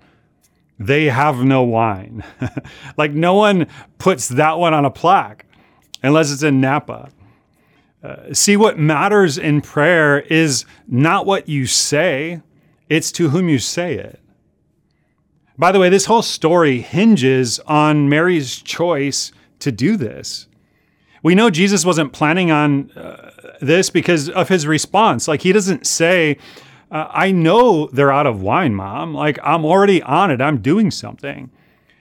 They 0.78 1.06
have 1.06 1.44
no 1.44 1.62
wine. 1.62 2.24
like, 2.96 3.12
no 3.12 3.34
one 3.34 3.66
puts 3.98 4.28
that 4.28 4.58
one 4.58 4.74
on 4.74 4.84
a 4.84 4.90
plaque 4.90 5.46
unless 6.02 6.32
it's 6.32 6.42
in 6.42 6.60
Napa. 6.60 7.10
Uh, 8.02 8.34
see, 8.34 8.56
what 8.56 8.78
matters 8.78 9.38
in 9.38 9.60
prayer 9.60 10.20
is 10.20 10.64
not 10.88 11.24
what 11.24 11.48
you 11.48 11.66
say, 11.66 12.40
it's 12.92 13.10
to 13.12 13.30
whom 13.30 13.48
you 13.48 13.58
say 13.58 13.94
it. 13.94 14.20
By 15.56 15.72
the 15.72 15.78
way, 15.78 15.88
this 15.88 16.04
whole 16.04 16.20
story 16.20 16.82
hinges 16.82 17.58
on 17.60 18.10
Mary's 18.10 18.56
choice 18.56 19.32
to 19.60 19.72
do 19.72 19.96
this. 19.96 20.46
We 21.22 21.34
know 21.34 21.48
Jesus 21.48 21.86
wasn't 21.86 22.12
planning 22.12 22.50
on 22.50 22.90
uh, 22.90 23.30
this 23.62 23.88
because 23.88 24.28
of 24.28 24.50
his 24.50 24.66
response. 24.66 25.26
Like, 25.26 25.40
he 25.40 25.52
doesn't 25.52 25.86
say, 25.86 26.36
uh, 26.90 27.06
I 27.08 27.30
know 27.30 27.86
they're 27.86 28.12
out 28.12 28.26
of 28.26 28.42
wine, 28.42 28.74
mom. 28.74 29.14
Like, 29.14 29.38
I'm 29.42 29.64
already 29.64 30.02
on 30.02 30.30
it, 30.30 30.42
I'm 30.42 30.60
doing 30.60 30.90
something. 30.90 31.50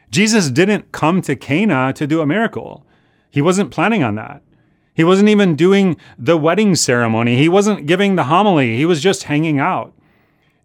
Jesus 0.10 0.50
didn't 0.50 0.92
come 0.92 1.22
to 1.22 1.38
Cana 1.38 1.94
to 1.94 2.06
do 2.06 2.20
a 2.20 2.26
miracle. 2.26 2.86
He 3.30 3.42
wasn't 3.42 3.72
planning 3.72 4.04
on 4.04 4.16
that. 4.16 4.42
He 4.94 5.06
wasn't 5.06 5.30
even 5.30 5.56
doing 5.56 5.96
the 6.18 6.36
wedding 6.36 6.76
ceremony. 6.76 7.38
He 7.38 7.48
wasn't 7.48 7.86
giving 7.86 8.18
the 8.18 8.26
homily. 8.26 8.76
He 8.76 8.86
was 8.86 9.02
just 9.02 9.24
hanging 9.24 9.58
out. 9.58 9.94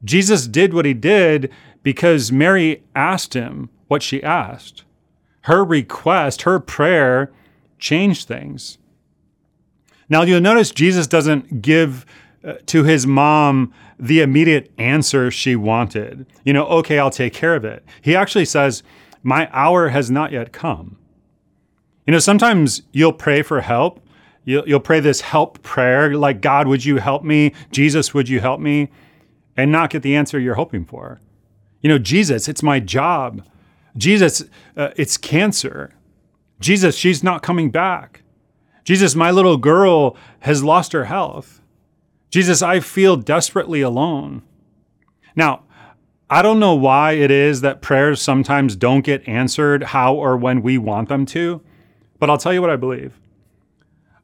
Jesus 0.05 0.47
did 0.47 0.75
what 0.75 0.85
he 0.85 0.95
did 0.95 1.53
because 1.83 2.33
Mary 2.33 2.83
asked 2.95 3.35
him 3.35 3.71
what 3.89 4.03
she 4.03 4.23
asked. 4.23 4.85
Her 5.43 5.65
request, 5.65 6.43
her 6.43 6.59
prayer 6.59 7.33
changed 7.79 8.27
things. 8.27 8.79
Now, 10.09 10.23
you'll 10.23 10.41
notice 10.41 10.71
Jesus 10.71 11.07
doesn't 11.07 11.63
give 11.63 12.07
uh, 12.45 12.55
to 12.67 12.85
his 12.85 13.07
mom 13.07 13.73
the 13.99 14.21
immediate 14.21 14.71
answer 14.79 15.31
she 15.31 15.57
wanted. 15.57 16.27
You 16.45 16.53
know, 16.53 16.67
okay, 16.67 16.99
I'll 16.99 17.11
take 17.11 17.33
care 17.33 17.55
of 17.55 17.65
it. 17.65 17.85
He 18.03 18.15
actually 18.15 18.45
says, 18.45 18.83
My 19.23 19.49
hour 19.53 19.89
has 19.89 20.11
not 20.11 20.33
yet 20.33 20.53
come. 20.53 20.97
You 22.07 22.13
know, 22.13 22.19
sometimes 22.19 22.83
you'll 22.93 23.13
pray 23.13 23.43
for 23.43 23.61
help. 23.61 24.01
You'll, 24.45 24.69
you'll 24.69 24.81
pray 24.81 25.01
this 25.01 25.23
help 25.23 25.61
prayer, 25.63 26.17
like, 26.17 26.41
God, 26.41 26.69
would 26.69 26.85
you 26.85 26.99
help 26.99 27.25
me? 27.25 27.53
Jesus, 27.73 28.15
would 28.15 28.29
you 28.29 28.39
help 28.39 28.61
me? 28.61 28.91
And 29.57 29.73
not 29.73 29.91
get 29.91 30.03
the 30.03 30.15
answer 30.15 30.39
you're 30.39 30.55
hoping 30.55 30.85
for. 30.85 31.21
You 31.81 31.89
know, 31.89 31.99
Jesus, 31.99 32.49
it's 32.49 32.63
my 32.63 32.81
job. 32.81 33.45
Jesus, 33.97 34.45
uh, 34.77 34.91
it's 34.97 35.17
cancer. 35.17 35.95
Jesus, 36.61 36.97
she's 36.97 37.23
not 37.23 37.43
coming 37.43 37.71
back. 37.71 38.23
Jesus, 38.85 39.15
my 39.15 39.31
little 39.31 39.57
girl 39.57 40.17
has 40.41 40.63
lost 40.63 40.93
her 40.93 41.05
health. 41.05 41.61
Jesus, 42.31 42.63
I 42.63 42.81
feel 42.81 43.17
desperately 43.17 43.81
alone. 43.81 44.43
Now, 45.35 45.63
I 46.29 46.43
don't 46.43 46.59
know 46.59 46.75
why 46.75 47.13
it 47.13 47.31
is 47.31 47.61
that 47.61 47.83
prayers 47.83 48.21
sometimes 48.21 48.75
don't 48.75 49.03
get 49.03 49.27
answered 49.29 49.85
how 49.85 50.15
or 50.15 50.37
when 50.37 50.61
we 50.63 50.77
want 50.77 51.09
them 51.09 51.25
to. 51.27 51.63
But 52.19 52.31
I'll 52.31 52.39
tell 52.39 52.53
you 52.53 52.61
what 52.61 52.71
I 52.71 52.77
believe. 52.77 53.19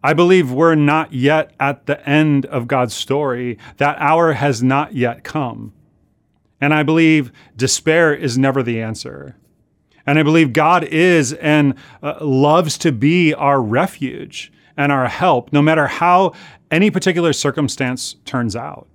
I 0.02 0.14
believe 0.14 0.50
we're 0.50 0.74
not 0.74 1.12
yet 1.12 1.52
at 1.60 1.86
the 1.86 2.06
end 2.08 2.46
of 2.46 2.66
God's 2.66 2.94
story. 2.94 3.58
That 3.76 3.96
hour 3.98 4.32
has 4.32 4.62
not 4.62 4.94
yet 4.94 5.22
come. 5.22 5.72
And 6.60 6.74
I 6.74 6.82
believe 6.82 7.32
despair 7.56 8.14
is 8.14 8.36
never 8.36 8.62
the 8.62 8.80
answer. 8.80 9.36
And 10.06 10.18
I 10.18 10.22
believe 10.22 10.52
God 10.52 10.84
is 10.84 11.32
and 11.34 11.74
uh, 12.02 12.16
loves 12.20 12.76
to 12.78 12.92
be 12.92 13.32
our 13.34 13.62
refuge 13.62 14.52
and 14.76 14.90
our 14.90 15.08
help, 15.08 15.52
no 15.52 15.62
matter 15.62 15.86
how 15.86 16.32
any 16.70 16.90
particular 16.90 17.32
circumstance 17.32 18.16
turns 18.24 18.56
out. 18.56 18.88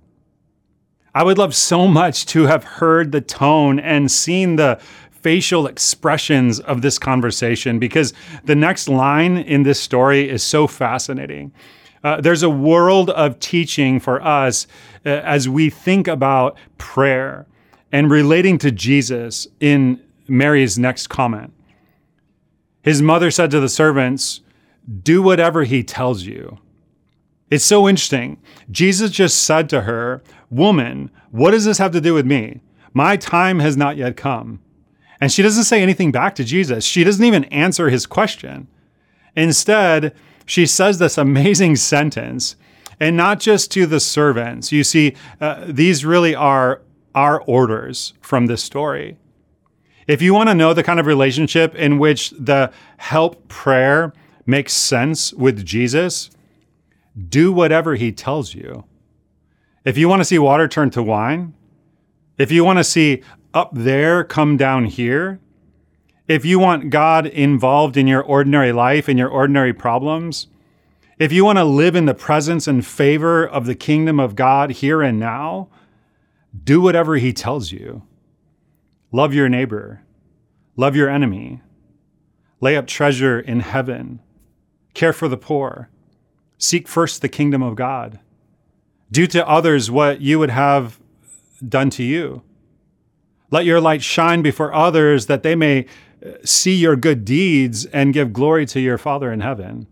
I 1.14 1.24
would 1.24 1.38
love 1.38 1.54
so 1.54 1.88
much 1.88 2.26
to 2.26 2.46
have 2.46 2.64
heard 2.64 3.12
the 3.12 3.20
tone 3.20 3.80
and 3.80 4.10
seen 4.10 4.56
the 4.56 4.80
facial 5.22 5.66
expressions 5.66 6.60
of 6.60 6.82
this 6.82 6.98
conversation 6.98 7.78
because 7.78 8.12
the 8.44 8.54
next 8.54 8.88
line 8.88 9.36
in 9.36 9.62
this 9.62 9.80
story 9.80 10.28
is 10.28 10.42
so 10.42 10.66
fascinating. 10.66 11.52
Uh, 12.04 12.20
there's 12.20 12.42
a 12.42 12.50
world 12.50 13.10
of 13.10 13.38
teaching 13.40 13.98
for 13.98 14.22
us 14.22 14.66
uh, 15.04 15.08
as 15.08 15.48
we 15.48 15.70
think 15.70 16.06
about 16.06 16.56
prayer 16.78 17.46
and 17.90 18.10
relating 18.10 18.58
to 18.58 18.70
Jesus 18.70 19.46
in 19.60 20.00
Mary's 20.28 20.78
next 20.78 21.08
comment. 21.08 21.52
His 22.82 23.02
mother 23.02 23.30
said 23.30 23.50
to 23.50 23.60
the 23.60 23.68
servants, 23.68 24.40
Do 25.02 25.22
whatever 25.22 25.64
he 25.64 25.82
tells 25.82 26.22
you. 26.22 26.58
It's 27.50 27.64
so 27.64 27.88
interesting. 27.88 28.38
Jesus 28.70 29.10
just 29.10 29.42
said 29.42 29.68
to 29.70 29.82
her, 29.82 30.22
Woman, 30.50 31.10
what 31.30 31.50
does 31.50 31.64
this 31.64 31.78
have 31.78 31.92
to 31.92 32.00
do 32.00 32.14
with 32.14 32.26
me? 32.26 32.60
My 32.94 33.16
time 33.16 33.58
has 33.58 33.76
not 33.76 33.96
yet 33.96 34.16
come. 34.16 34.60
And 35.20 35.32
she 35.32 35.42
doesn't 35.42 35.64
say 35.64 35.82
anything 35.82 36.12
back 36.12 36.34
to 36.36 36.44
Jesus. 36.44 36.84
She 36.84 37.04
doesn't 37.04 37.24
even 37.24 37.44
answer 37.44 37.90
his 37.90 38.06
question. 38.06 38.68
Instead, 39.36 40.14
she 40.46 40.66
says 40.66 40.98
this 40.98 41.18
amazing 41.18 41.76
sentence, 41.94 42.56
and 43.00 43.16
not 43.16 43.40
just 43.40 43.70
to 43.72 43.86
the 43.86 44.00
servants. 44.00 44.72
You 44.72 44.84
see, 44.84 45.14
uh, 45.40 45.64
these 45.68 46.04
really 46.04 46.34
are 46.34 46.82
our 47.14 47.40
orders 47.42 48.14
from 48.20 48.46
this 48.46 48.62
story. 48.62 49.16
If 50.06 50.22
you 50.22 50.32
want 50.32 50.48
to 50.48 50.54
know 50.54 50.72
the 50.72 50.82
kind 50.82 50.98
of 50.98 51.06
relationship 51.06 51.74
in 51.74 51.98
which 51.98 52.30
the 52.30 52.72
help 52.96 53.46
prayer 53.48 54.12
makes 54.46 54.72
sense 54.72 55.34
with 55.34 55.64
Jesus, 55.64 56.30
do 57.28 57.52
whatever 57.52 57.94
he 57.94 58.10
tells 58.10 58.54
you. 58.54 58.84
If 59.84 59.98
you 59.98 60.08
want 60.08 60.20
to 60.20 60.24
see 60.24 60.38
water 60.38 60.66
turn 60.66 60.90
to 60.90 61.02
wine, 61.02 61.54
if 62.38 62.50
you 62.50 62.64
want 62.64 62.78
to 62.78 62.84
see 62.84 63.22
up 63.54 63.70
there 63.72 64.24
come 64.24 64.56
down 64.56 64.84
here, 64.84 65.40
if 66.26 66.44
you 66.44 66.58
want 66.58 66.90
God 66.90 67.26
involved 67.26 67.96
in 67.96 68.06
your 68.06 68.22
ordinary 68.22 68.72
life 68.72 69.08
and 69.08 69.18
your 69.18 69.28
ordinary 69.28 69.72
problems, 69.72 70.48
if 71.18 71.32
you 71.32 71.44
want 71.44 71.58
to 71.58 71.64
live 71.64 71.96
in 71.96 72.04
the 72.04 72.14
presence 72.14 72.68
and 72.68 72.86
favor 72.86 73.46
of 73.46 73.66
the 73.66 73.74
kingdom 73.74 74.20
of 74.20 74.36
God 74.36 74.70
here 74.70 75.02
and 75.02 75.18
now, 75.18 75.68
do 76.64 76.80
whatever 76.80 77.16
he 77.16 77.32
tells 77.32 77.72
you. 77.72 78.02
Love 79.10 79.32
your 79.32 79.48
neighbor. 79.48 80.02
Love 80.76 80.94
your 80.94 81.08
enemy. 81.08 81.60
Lay 82.60 82.76
up 82.76 82.86
treasure 82.86 83.40
in 83.40 83.60
heaven. 83.60 84.20
Care 84.94 85.12
for 85.12 85.28
the 85.28 85.36
poor. 85.36 85.90
Seek 86.58 86.86
first 86.86 87.22
the 87.22 87.28
kingdom 87.28 87.62
of 87.62 87.74
God. 87.74 88.20
Do 89.10 89.26
to 89.28 89.48
others 89.48 89.90
what 89.90 90.20
you 90.20 90.38
would 90.38 90.50
have 90.50 91.00
done 91.66 91.88
to 91.90 92.02
you. 92.02 92.42
Let 93.50 93.64
your 93.64 93.80
light 93.80 94.02
shine 94.02 94.42
before 94.42 94.74
others 94.74 95.26
that 95.26 95.42
they 95.42 95.54
may 95.54 95.86
uh, 96.24 96.30
see 96.44 96.74
your 96.74 96.96
good 96.96 97.24
deeds 97.24 97.86
and 97.86 98.14
give 98.14 98.32
glory 98.32 98.66
to 98.66 98.80
your 98.80 98.98
Father 98.98 99.32
in 99.32 99.40
heaven. 99.40 99.86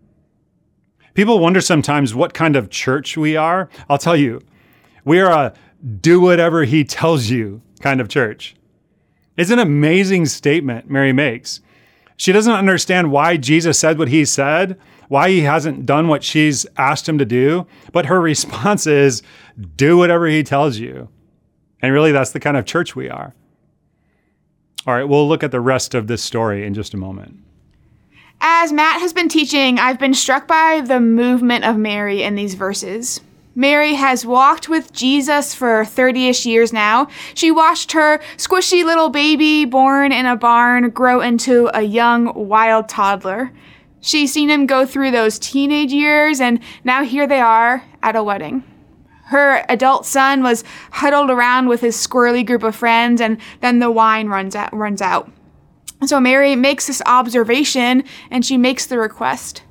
People 1.13 1.39
wonder 1.39 1.61
sometimes 1.61 2.13
what 2.13 2.35
kind 2.35 2.55
of 2.55 2.69
church 2.69 3.17
we 3.17 3.35
are. 3.35 3.69
I'll 3.89 3.97
tell 3.97 4.15
you, 4.15 4.41
we 5.03 5.19
are 5.19 5.31
a 5.31 5.53
do 6.01 6.19
whatever 6.19 6.63
he 6.63 6.83
tells 6.83 7.29
you 7.29 7.61
kind 7.79 8.01
of 8.01 8.09
church. 8.09 8.55
It's 9.35 9.51
an 9.51 9.59
amazing 9.59 10.25
statement 10.25 10.89
Mary 10.89 11.13
makes. 11.13 11.61
She 12.17 12.31
doesn't 12.31 12.53
understand 12.53 13.11
why 13.11 13.37
Jesus 13.37 13.79
said 13.79 13.99
what 13.99 14.07
he 14.09 14.25
said, 14.25 14.79
why 15.07 15.29
he 15.29 15.41
hasn't 15.41 15.85
done 15.85 16.07
what 16.07 16.23
she's 16.23 16.65
asked 16.77 17.07
him 17.07 17.17
to 17.19 17.25
do, 17.25 17.65
but 17.91 18.07
her 18.07 18.19
response 18.19 18.87
is 18.87 19.21
do 19.75 19.97
whatever 19.97 20.27
he 20.27 20.43
tells 20.43 20.77
you. 20.77 21.09
And 21.81 21.93
really, 21.93 22.11
that's 22.11 22.31
the 22.31 22.39
kind 22.39 22.57
of 22.57 22.65
church 22.65 22.95
we 22.95 23.09
are. 23.09 23.35
All 24.87 24.93
right, 24.93 25.03
we'll 25.03 25.27
look 25.27 25.43
at 25.43 25.51
the 25.51 25.59
rest 25.59 25.93
of 25.93 26.07
this 26.07 26.23
story 26.23 26.65
in 26.65 26.73
just 26.73 26.93
a 26.93 26.97
moment. 26.97 27.37
As 28.39 28.71
Matt 28.71 29.01
has 29.01 29.11
been 29.11 29.27
teaching, 29.27 29.79
I've 29.79 29.99
been 29.99 30.13
struck 30.13 30.47
by 30.47 30.79
the 30.79 31.01
movement 31.01 31.65
of 31.65 31.75
Mary 31.75 32.23
in 32.23 32.35
these 32.35 32.53
verses. 32.53 33.19
Mary 33.53 33.95
has 33.95 34.25
walked 34.25 34.69
with 34.69 34.93
Jesus 34.93 35.53
for 35.53 35.83
30 35.83 36.29
ish 36.29 36.45
years 36.45 36.71
now. 36.71 37.09
She 37.33 37.51
watched 37.51 37.91
her 37.91 38.19
squishy 38.37 38.85
little 38.85 39.09
baby 39.09 39.65
born 39.65 40.13
in 40.13 40.25
a 40.25 40.37
barn 40.37 40.89
grow 40.91 41.19
into 41.19 41.69
a 41.73 41.81
young, 41.81 42.31
wild 42.47 42.87
toddler. 42.87 43.51
She's 43.99 44.31
seen 44.31 44.49
him 44.49 44.67
go 44.67 44.85
through 44.85 45.11
those 45.11 45.37
teenage 45.37 45.91
years, 45.91 46.39
and 46.39 46.61
now 46.85 47.03
here 47.03 47.27
they 47.27 47.41
are 47.41 47.83
at 48.01 48.15
a 48.15 48.23
wedding. 48.23 48.63
Her 49.27 49.65
adult 49.67 50.05
son 50.05 50.41
was 50.41 50.63
huddled 50.91 51.29
around 51.29 51.67
with 51.67 51.81
his 51.81 51.95
squirrely 51.95 52.45
group 52.45 52.63
of 52.63 52.75
friends, 52.75 53.19
and 53.19 53.37
then 53.61 53.79
the 53.79 53.91
wine 53.91 54.27
runs 54.27 54.55
out. 54.55 54.73
Runs 54.73 55.01
out. 55.01 55.29
So 56.05 56.19
Mary 56.19 56.55
makes 56.55 56.87
this 56.87 57.01
observation 57.05 58.03
and 58.29 58.45
she 58.45 58.57
makes 58.57 58.85
the 58.85 58.99
request. 58.99 59.63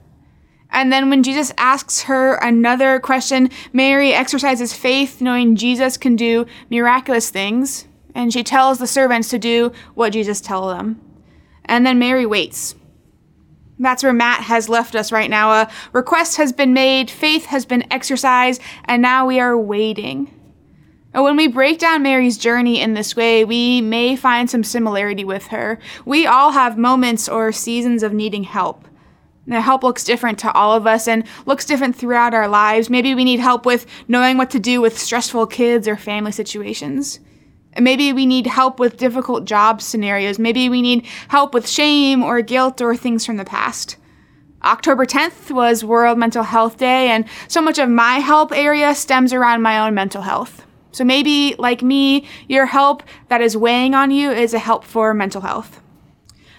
And 0.70 0.92
then 0.92 1.08
when 1.08 1.22
Jesus 1.22 1.52
asks 1.56 2.02
her 2.02 2.34
another 2.34 2.98
question, 2.98 3.48
Mary 3.72 4.12
exercises 4.12 4.74
faith, 4.74 5.20
knowing 5.20 5.56
Jesus 5.56 5.96
can 5.96 6.16
do 6.16 6.44
miraculous 6.68 7.30
things, 7.30 7.86
and 8.14 8.32
she 8.32 8.42
tells 8.42 8.78
the 8.78 8.86
servants 8.86 9.30
to 9.30 9.38
do 9.38 9.72
what 9.94 10.12
Jesus 10.12 10.40
tells 10.40 10.76
them. 10.76 11.00
And 11.64 11.86
then 11.86 11.98
Mary 11.98 12.26
waits. 12.26 12.74
That's 13.78 14.02
where 14.02 14.12
Matt 14.12 14.42
has 14.42 14.68
left 14.68 14.94
us 14.94 15.12
right 15.12 15.28
now. 15.28 15.50
A 15.52 15.70
request 15.92 16.36
has 16.38 16.52
been 16.52 16.72
made, 16.72 17.10
faith 17.10 17.46
has 17.46 17.66
been 17.66 17.90
exercised, 17.92 18.62
and 18.86 19.02
now 19.02 19.26
we 19.26 19.38
are 19.38 19.56
waiting. 19.56 20.32
And 21.12 21.24
when 21.24 21.36
we 21.36 21.48
break 21.48 21.78
down 21.78 22.02
Mary's 22.02 22.36
journey 22.36 22.80
in 22.80 22.94
this 22.94 23.16
way, 23.16 23.44
we 23.44 23.80
may 23.80 24.16
find 24.16 24.50
some 24.50 24.64
similarity 24.64 25.24
with 25.24 25.46
her. 25.46 25.78
We 26.04 26.26
all 26.26 26.52
have 26.52 26.76
moments 26.76 27.28
or 27.28 27.52
seasons 27.52 28.02
of 28.02 28.12
needing 28.12 28.44
help. 28.44 28.86
Now, 29.46 29.60
help 29.60 29.82
looks 29.84 30.04
different 30.04 30.38
to 30.40 30.52
all 30.52 30.74
of 30.74 30.86
us 30.86 31.06
and 31.06 31.24
looks 31.46 31.64
different 31.64 31.96
throughout 31.96 32.34
our 32.34 32.48
lives. 32.48 32.90
Maybe 32.90 33.14
we 33.14 33.24
need 33.24 33.40
help 33.40 33.64
with 33.64 33.86
knowing 34.08 34.38
what 34.38 34.50
to 34.50 34.58
do 34.58 34.80
with 34.80 34.98
stressful 34.98 35.46
kids 35.46 35.86
or 35.86 35.96
family 35.96 36.32
situations. 36.32 37.20
Maybe 37.80 38.12
we 38.12 38.26
need 38.26 38.46
help 38.46 38.78
with 38.78 38.96
difficult 38.96 39.44
job 39.44 39.82
scenarios. 39.82 40.38
Maybe 40.38 40.68
we 40.68 40.82
need 40.82 41.06
help 41.28 41.54
with 41.54 41.68
shame 41.68 42.22
or 42.22 42.40
guilt 42.42 42.80
or 42.80 42.96
things 42.96 43.24
from 43.26 43.36
the 43.36 43.44
past. 43.44 43.96
October 44.62 45.06
10th 45.06 45.50
was 45.50 45.84
World 45.84 46.18
Mental 46.18 46.42
Health 46.42 46.78
Day, 46.78 47.08
and 47.08 47.26
so 47.46 47.60
much 47.60 47.78
of 47.78 47.88
my 47.88 48.18
help 48.18 48.52
area 48.52 48.94
stems 48.94 49.32
around 49.32 49.62
my 49.62 49.78
own 49.78 49.94
mental 49.94 50.22
health. 50.22 50.66
So 50.92 51.04
maybe, 51.04 51.54
like 51.58 51.82
me, 51.82 52.26
your 52.48 52.66
help 52.66 53.02
that 53.28 53.42
is 53.42 53.56
weighing 53.56 53.94
on 53.94 54.10
you 54.10 54.30
is 54.30 54.54
a 54.54 54.58
help 54.58 54.82
for 54.82 55.12
mental 55.12 55.42
health. 55.42 55.80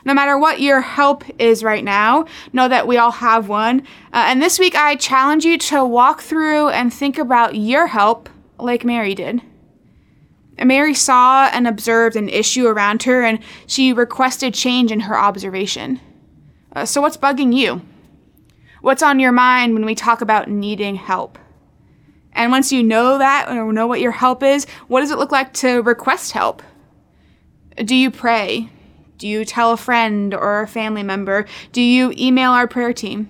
No 0.05 0.13
matter 0.13 0.37
what 0.37 0.61
your 0.61 0.79
help 0.79 1.25
is 1.37 1.63
right 1.63 1.83
now, 1.83 2.27
know 2.53 2.69
that 2.69 2.87
we 2.87 2.97
all 2.97 3.11
have 3.11 3.49
one. 3.49 3.81
Uh, 4.13 4.27
and 4.27 4.41
this 4.41 4.57
week, 4.57 4.75
I 4.75 4.95
challenge 4.95 5.43
you 5.43 5.57
to 5.57 5.83
walk 5.83 6.21
through 6.21 6.69
and 6.69 6.93
think 6.93 7.17
about 7.17 7.55
your 7.55 7.87
help 7.87 8.29
like 8.57 8.85
Mary 8.85 9.15
did. 9.15 9.41
Mary 10.63 10.93
saw 10.93 11.49
and 11.53 11.67
observed 11.67 12.15
an 12.15 12.29
issue 12.29 12.67
around 12.67 13.03
her, 13.03 13.23
and 13.23 13.39
she 13.67 13.93
requested 13.93 14.53
change 14.53 14.91
in 14.91 15.01
her 15.01 15.17
observation. 15.17 15.99
Uh, 16.75 16.85
so, 16.85 17.01
what's 17.01 17.17
bugging 17.17 17.55
you? 17.55 17.81
What's 18.81 19.03
on 19.03 19.19
your 19.19 19.31
mind 19.31 19.73
when 19.73 19.85
we 19.85 19.95
talk 19.95 20.21
about 20.21 20.49
needing 20.49 20.95
help? 20.95 21.37
And 22.33 22.51
once 22.51 22.71
you 22.71 22.83
know 22.83 23.17
that 23.17 23.49
or 23.49 23.73
know 23.73 23.87
what 23.87 23.99
your 23.99 24.11
help 24.11 24.43
is, 24.43 24.65
what 24.87 25.01
does 25.01 25.11
it 25.11 25.17
look 25.17 25.31
like 25.31 25.53
to 25.53 25.81
request 25.81 26.33
help? 26.33 26.61
Do 27.75 27.95
you 27.95 28.11
pray? 28.11 28.69
Do 29.17 29.27
you 29.27 29.43
tell 29.43 29.71
a 29.71 29.77
friend 29.77 30.33
or 30.33 30.61
a 30.61 30.67
family 30.67 31.01
member? 31.01 31.45
Do 31.71 31.81
you 31.81 32.13
email 32.15 32.51
our 32.51 32.67
prayer 32.67 32.93
team? 32.93 33.29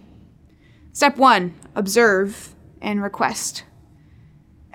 Step 0.91 1.17
one 1.17 1.53
observe 1.75 2.53
and 2.81 3.01
request. 3.01 3.63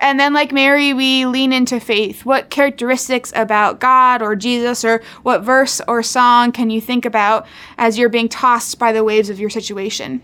And 0.03 0.19
then, 0.19 0.33
like 0.33 0.51
Mary, 0.51 0.91
we 0.91 1.25
lean 1.25 1.53
into 1.53 1.79
faith. 1.79 2.25
What 2.25 2.49
characteristics 2.49 3.31
about 3.37 3.79
God 3.79 4.21
or 4.21 4.35
Jesus 4.35 4.83
or 4.83 5.01
what 5.21 5.43
verse 5.43 5.79
or 5.87 6.03
song 6.03 6.51
can 6.51 6.69
you 6.69 6.81
think 6.81 7.05
about 7.05 7.47
as 7.77 7.97
you're 7.97 8.09
being 8.09 8.27
tossed 8.27 8.77
by 8.77 8.91
the 8.91 9.05
waves 9.05 9.29
of 9.29 9.39
your 9.39 9.49
situation? 9.49 10.21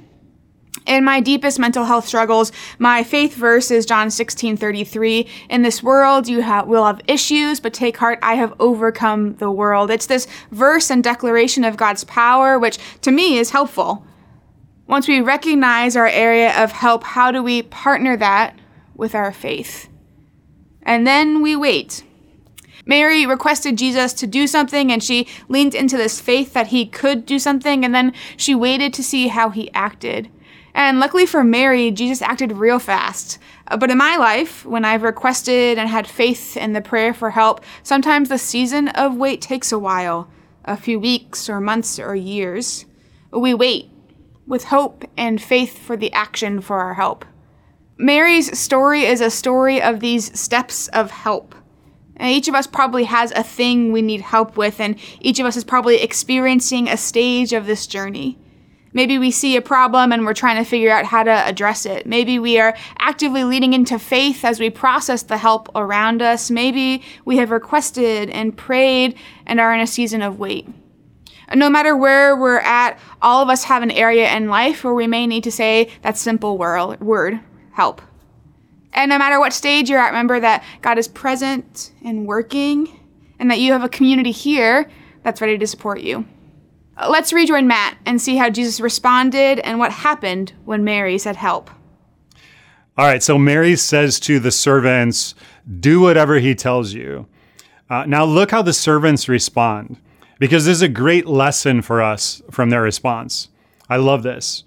In 0.85 1.05
my 1.05 1.21
deepest 1.21 1.59
mental 1.59 1.85
health 1.85 2.05
struggles, 2.05 2.51
my 2.77 3.03
faith 3.03 3.35
verse 3.35 3.71
is 3.71 3.85
John 3.85 4.11
16 4.11 4.57
33. 4.57 5.25
In 5.49 5.61
this 5.61 5.81
world, 5.81 6.27
you 6.27 6.43
ha- 6.43 6.65
will 6.65 6.85
have 6.85 6.99
issues, 7.07 7.61
but 7.61 7.73
take 7.73 7.95
heart, 7.95 8.19
I 8.21 8.33
have 8.33 8.53
overcome 8.59 9.35
the 9.35 9.49
world. 9.49 9.91
It's 9.91 10.07
this 10.07 10.27
verse 10.51 10.91
and 10.91 11.01
declaration 11.01 11.63
of 11.63 11.77
God's 11.77 12.03
power, 12.03 12.59
which 12.59 12.79
to 13.03 13.11
me 13.11 13.37
is 13.37 13.51
helpful. 13.51 14.05
Once 14.87 15.07
we 15.07 15.21
recognize 15.21 15.95
our 15.95 16.07
area 16.07 16.51
of 16.61 16.73
help, 16.73 17.05
how 17.05 17.31
do 17.31 17.41
we 17.41 17.61
partner 17.61 18.17
that 18.17 18.59
with 18.99 19.15
our 19.15 19.31
faith? 19.31 19.89
And 20.83 21.07
then 21.07 21.41
we 21.41 21.55
wait. 21.55 22.03
Mary 22.85 23.25
requested 23.25 23.77
Jesus 23.77 24.13
to 24.13 24.27
do 24.27 24.47
something 24.47 24.91
and 24.91 25.03
she 25.03 25.27
leaned 25.47 25.75
into 25.75 25.97
this 25.97 26.19
faith 26.19 26.53
that 26.53 26.67
he 26.67 26.85
could 26.85 27.25
do 27.25 27.39
something, 27.39 27.85
and 27.85 27.93
then 27.93 28.13
she 28.37 28.55
waited 28.55 28.93
to 28.93 29.03
see 29.03 29.27
how 29.27 29.49
he 29.49 29.71
acted. 29.73 30.29
And 30.73 30.99
luckily 30.99 31.25
for 31.25 31.43
Mary, 31.43 31.91
Jesus 31.91 32.21
acted 32.21 32.53
real 32.53 32.79
fast. 32.79 33.37
Uh, 33.67 33.77
but 33.77 33.91
in 33.91 33.97
my 33.97 34.17
life, 34.17 34.65
when 34.65 34.85
I've 34.85 35.03
requested 35.03 35.77
and 35.77 35.89
had 35.89 36.07
faith 36.07 36.55
in 36.55 36.73
the 36.73 36.81
prayer 36.81 37.13
for 37.13 37.31
help, 37.31 37.63
sometimes 37.83 38.29
the 38.29 38.37
season 38.37 38.87
of 38.89 39.15
wait 39.15 39.41
takes 39.41 39.71
a 39.71 39.79
while 39.79 40.29
a 40.65 40.77
few 40.77 40.99
weeks 40.99 41.49
or 41.49 41.59
months 41.59 41.99
or 41.99 42.15
years. 42.15 42.85
We 43.31 43.53
wait 43.53 43.91
with 44.47 44.65
hope 44.65 45.03
and 45.17 45.41
faith 45.41 45.77
for 45.77 45.97
the 45.97 46.13
action 46.13 46.61
for 46.61 46.79
our 46.79 46.95
help. 46.95 47.25
Mary's 48.01 48.57
story 48.57 49.03
is 49.03 49.19
a 49.19 49.29
story 49.29 49.81
of 49.81 49.99
these 49.99 50.39
steps 50.39 50.87
of 50.87 51.11
help. 51.11 51.53
And 52.15 52.31
each 52.31 52.47
of 52.47 52.55
us 52.55 52.65
probably 52.65 53.03
has 53.03 53.33
a 53.33 53.43
thing 53.43 53.91
we 53.91 54.01
need 54.01 54.21
help 54.21 54.55
with, 54.55 54.79
and 54.79 54.97
each 55.19 55.37
of 55.39 55.45
us 55.45 55.57
is 55.57 55.65
probably 55.65 56.01
experiencing 56.01 56.87
a 56.87 56.95
stage 56.95 57.51
of 57.51 57.65
this 57.65 57.85
journey. 57.87 58.39
Maybe 58.93 59.17
we 59.17 59.31
see 59.31 59.57
a 59.57 59.61
problem 59.61 60.13
and 60.13 60.25
we're 60.25 60.33
trying 60.33 60.63
to 60.63 60.69
figure 60.69 60.91
out 60.91 61.05
how 61.05 61.23
to 61.23 61.29
address 61.29 61.85
it. 61.85 62.05
Maybe 62.05 62.39
we 62.39 62.57
are 62.57 62.75
actively 62.99 63.43
leading 63.43 63.73
into 63.73 63.99
faith 63.99 64.45
as 64.45 64.61
we 64.61 64.69
process 64.69 65.23
the 65.23 65.37
help 65.37 65.67
around 65.75 66.21
us. 66.21 66.49
Maybe 66.49 67.03
we 67.25 67.35
have 67.37 67.51
requested 67.51 68.29
and 68.29 68.55
prayed 68.55 69.15
and 69.45 69.59
are 69.59 69.73
in 69.73 69.81
a 69.81 69.87
season 69.87 70.21
of 70.21 70.39
wait. 70.39 70.69
And 71.49 71.59
no 71.59 71.69
matter 71.69 71.97
where 71.97 72.35
we're 72.35 72.59
at, 72.59 72.97
all 73.21 73.43
of 73.43 73.49
us 73.49 73.65
have 73.65 73.83
an 73.83 73.91
area 73.91 74.33
in 74.35 74.47
life 74.47 74.85
where 74.85 74.93
we 74.93 75.05
may 75.05 75.27
need 75.27 75.43
to 75.43 75.51
say 75.51 75.91
that 76.01 76.17
simple 76.17 76.57
word, 76.57 77.41
help. 77.79 78.01
And 78.91 79.07
no 79.07 79.17
matter 79.17 79.39
what 79.39 79.53
stage 79.53 79.89
you're 79.89 79.99
at, 79.99 80.09
remember 80.09 80.37
that 80.41 80.65
God 80.81 80.97
is 80.97 81.07
present 81.07 81.93
and 82.03 82.25
working, 82.25 82.99
and 83.39 83.49
that 83.49 83.59
you 83.59 83.71
have 83.71 83.85
a 83.85 83.89
community 83.89 84.31
here 84.31 84.89
that's 85.23 85.39
ready 85.39 85.57
to 85.57 85.65
support 85.65 86.01
you. 86.01 86.25
Let's 87.09 87.31
rejoin 87.31 87.67
Matt 87.67 87.97
and 88.05 88.21
see 88.21 88.35
how 88.35 88.49
Jesus 88.49 88.81
responded 88.81 89.59
and 89.59 89.79
what 89.79 89.93
happened 89.93 90.51
when 90.65 90.83
Mary 90.83 91.17
said 91.17 91.37
help. 91.37 91.69
All 92.97 93.05
right, 93.05 93.23
so 93.23 93.37
Mary 93.37 93.77
says 93.77 94.19
to 94.21 94.39
the 94.39 94.51
servants, 94.51 95.33
Do 95.79 96.01
whatever 96.01 96.39
he 96.39 96.53
tells 96.53 96.91
you. 96.91 97.27
Uh, 97.89 98.03
now, 98.05 98.25
look 98.25 98.51
how 98.51 98.61
the 98.61 98.73
servants 98.73 99.29
respond, 99.29 99.95
because 100.37 100.65
this 100.65 100.75
is 100.75 100.81
a 100.81 100.89
great 100.89 101.25
lesson 101.25 101.81
for 101.81 102.01
us 102.01 102.41
from 102.51 102.71
their 102.71 102.81
response. 102.81 103.47
I 103.89 103.95
love 103.95 104.23
this. 104.23 104.65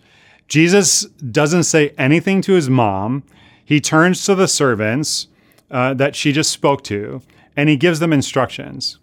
Jesus 0.52 1.06
doesn't 1.06 1.62
say 1.62 1.94
anything 1.96 2.42
to 2.42 2.52
his 2.52 2.68
mom, 2.68 3.22
he 3.64 3.80
turns 3.80 4.22
to 4.26 4.34
the 4.34 4.46
servants 4.46 5.28
uh, 5.70 5.94
that 5.94 6.14
she 6.14 6.30
just 6.30 6.50
spoke 6.50 6.84
to, 6.84 7.22
and 7.56 7.70
he 7.70 7.76
gives 7.78 8.00
them 8.00 8.12
instructions. 8.12 8.98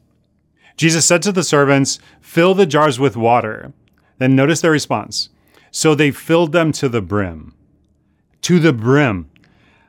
Jesus 0.77 1.07
said 1.07 1.23
to 1.23 1.31
the 1.31 1.41
servants, 1.41 1.97
Fill 2.21 2.53
the 2.53 2.67
jars 2.67 2.99
with 2.99 3.17
water. 3.17 3.73
Then 4.19 4.35
notice 4.35 4.61
their 4.61 4.69
response. 4.69 5.29
So 5.71 5.95
they 5.95 6.11
filled 6.11 6.51
them 6.51 6.71
to 6.73 6.87
the 6.87 7.01
brim. 7.01 7.55
To 8.43 8.59
the 8.59 8.71
brim. 8.71 9.27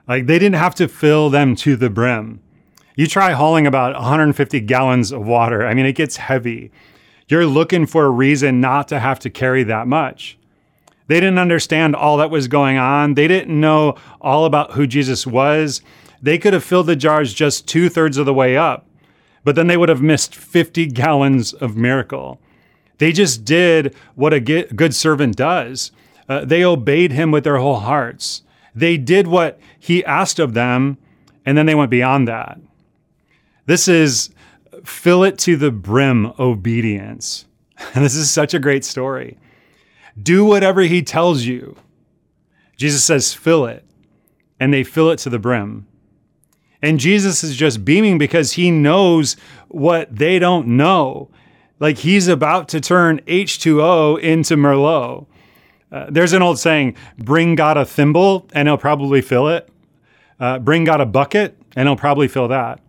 Like 0.08 0.24
they 0.24 0.38
didn't 0.38 0.56
have 0.56 0.76
to 0.76 0.88
fill 0.88 1.28
them 1.28 1.54
to 1.56 1.76
the 1.76 1.90
brim. 1.90 2.40
You 2.96 3.06
try 3.06 3.32
hauling 3.32 3.66
about 3.66 3.92
150 3.92 4.60
gallons 4.60 5.12
of 5.12 5.26
water. 5.26 5.66
I 5.66 5.74
mean, 5.74 5.84
it 5.84 5.92
gets 5.92 6.16
heavy. 6.16 6.72
You're 7.28 7.44
looking 7.44 7.84
for 7.84 8.06
a 8.06 8.10
reason 8.10 8.62
not 8.62 8.88
to 8.88 8.98
have 8.98 9.18
to 9.18 9.28
carry 9.28 9.62
that 9.64 9.86
much. 9.86 10.38
They 11.10 11.20
didn't 11.20 11.38
understand 11.38 11.94
all 11.94 12.16
that 12.16 12.30
was 12.30 12.48
going 12.48 12.78
on. 12.78 13.14
They 13.14 13.28
didn't 13.28 13.60
know 13.60 13.96
all 14.20 14.46
about 14.46 14.72
who 14.72 14.86
Jesus 14.86 15.26
was. 15.26 15.82
They 16.22 16.38
could 16.38 16.54
have 16.54 16.64
filled 16.64 16.86
the 16.86 16.96
jars 16.96 17.34
just 17.34 17.68
two 17.68 17.90
thirds 17.90 18.16
of 18.16 18.24
the 18.24 18.32
way 18.32 18.56
up 18.56 18.86
but 19.44 19.54
then 19.54 19.66
they 19.66 19.76
would 19.76 19.88
have 19.88 20.02
missed 20.02 20.34
50 20.34 20.86
gallons 20.86 21.52
of 21.52 21.76
miracle. 21.76 22.40
They 22.98 23.12
just 23.12 23.44
did 23.44 23.94
what 24.14 24.34
a 24.34 24.40
good 24.40 24.94
servant 24.94 25.36
does. 25.36 25.92
Uh, 26.28 26.44
they 26.44 26.62
obeyed 26.62 27.12
him 27.12 27.30
with 27.30 27.44
their 27.44 27.56
whole 27.56 27.80
hearts. 27.80 28.42
They 28.74 28.96
did 28.96 29.26
what 29.26 29.58
he 29.78 30.04
asked 30.04 30.38
of 30.38 30.54
them, 30.54 30.98
and 31.46 31.56
then 31.56 31.66
they 31.66 31.74
went 31.74 31.90
beyond 31.90 32.28
that. 32.28 32.60
This 33.66 33.88
is 33.88 34.30
fill 34.84 35.24
it 35.24 35.38
to 35.38 35.56
the 35.56 35.70
brim 35.70 36.32
obedience. 36.38 37.46
And 37.94 38.04
this 38.04 38.14
is 38.14 38.30
such 38.30 38.52
a 38.52 38.58
great 38.58 38.84
story. 38.84 39.38
Do 40.20 40.44
whatever 40.44 40.82
he 40.82 41.02
tells 41.02 41.42
you. 41.44 41.76
Jesus 42.76 43.04
says, 43.04 43.34
fill 43.34 43.66
it. 43.66 43.84
and 44.60 44.72
they 44.72 44.84
fill 44.84 45.10
it 45.10 45.18
to 45.20 45.30
the 45.30 45.38
brim. 45.38 45.86
And 46.82 47.00
Jesus 47.00 47.42
is 47.42 47.56
just 47.56 47.84
beaming 47.84 48.18
because 48.18 48.52
he 48.52 48.70
knows 48.70 49.36
what 49.68 50.14
they 50.14 50.38
don't 50.38 50.66
know. 50.68 51.30
Like 51.78 51.98
he's 51.98 52.28
about 52.28 52.68
to 52.68 52.80
turn 52.80 53.20
H2O 53.26 54.20
into 54.20 54.56
Merlot. 54.56 55.26
Uh, 55.90 56.06
there's 56.10 56.32
an 56.32 56.42
old 56.42 56.58
saying 56.58 56.94
bring 57.18 57.54
God 57.54 57.76
a 57.76 57.84
thimble 57.84 58.46
and 58.52 58.68
he'll 58.68 58.78
probably 58.78 59.20
fill 59.22 59.48
it. 59.48 59.68
Uh, 60.38 60.58
bring 60.58 60.84
God 60.84 61.00
a 61.00 61.06
bucket 61.06 61.56
and 61.74 61.88
he'll 61.88 61.96
probably 61.96 62.28
fill 62.28 62.48
that. 62.48 62.80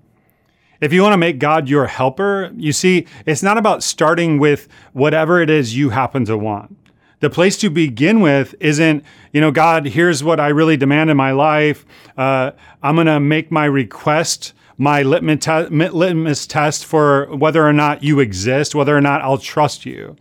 If 0.82 0.94
you 0.94 1.02
want 1.02 1.14
to 1.14 1.18
make 1.18 1.38
God 1.40 1.70
your 1.70 1.86
helper, 1.88 2.52
you 2.56 2.74
see, 2.74 3.06
it's 3.26 3.44
not 3.44 3.58
about 3.58 3.84
starting 3.84 4.40
with 4.40 4.68
whatever 4.94 5.42
it 5.42 5.50
is 5.50 5.76
you 5.76 5.90
happen 5.90 6.26
to 6.26 6.38
want. 6.38 6.76
The 7.22 7.30
place 7.30 7.56
to 7.60 7.70
begin 7.70 8.20
with 8.20 8.56
isn't, 8.60 9.06
you 9.32 9.42
know, 9.42 9.52
God, 9.52 9.86
here's 9.86 10.24
what 10.24 10.40
I 10.40 10.48
really 10.50 10.76
demand 10.76 11.10
in 11.10 11.18
my 11.18 11.32
life. 11.32 11.86
Uh, 12.18 12.52
I'm 12.84 12.96
going 12.96 13.08
to 13.08 13.20
make 13.20 13.52
my 13.52 13.66
request 13.66 14.54
my 14.78 15.04
litmus, 15.04 15.46
litmus 15.70 16.48
test 16.48 16.84
for 16.84 17.28
whether 17.36 17.66
or 17.66 17.74
not 17.74 18.04
you 18.04 18.20
exist, 18.20 18.74
whether 18.74 18.98
or 18.98 19.02
not 19.02 19.22
I'll 19.22 19.38
trust 19.38 19.86
you. 19.86 20.16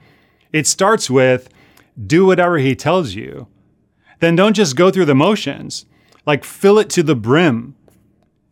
It 0.52 0.66
starts 0.66 1.08
with 1.08 1.48
do 2.06 2.26
whatever 2.26 2.58
he 2.58 2.76
tells 2.76 3.14
you. 3.14 3.48
Then 4.20 4.36
don't 4.36 4.54
just 4.54 4.76
go 4.76 4.90
through 4.90 5.06
the 5.06 5.14
motions, 5.14 5.86
like 6.26 6.44
fill 6.44 6.78
it 6.78 6.90
to 6.90 7.02
the 7.02 7.16
brim. 7.16 7.74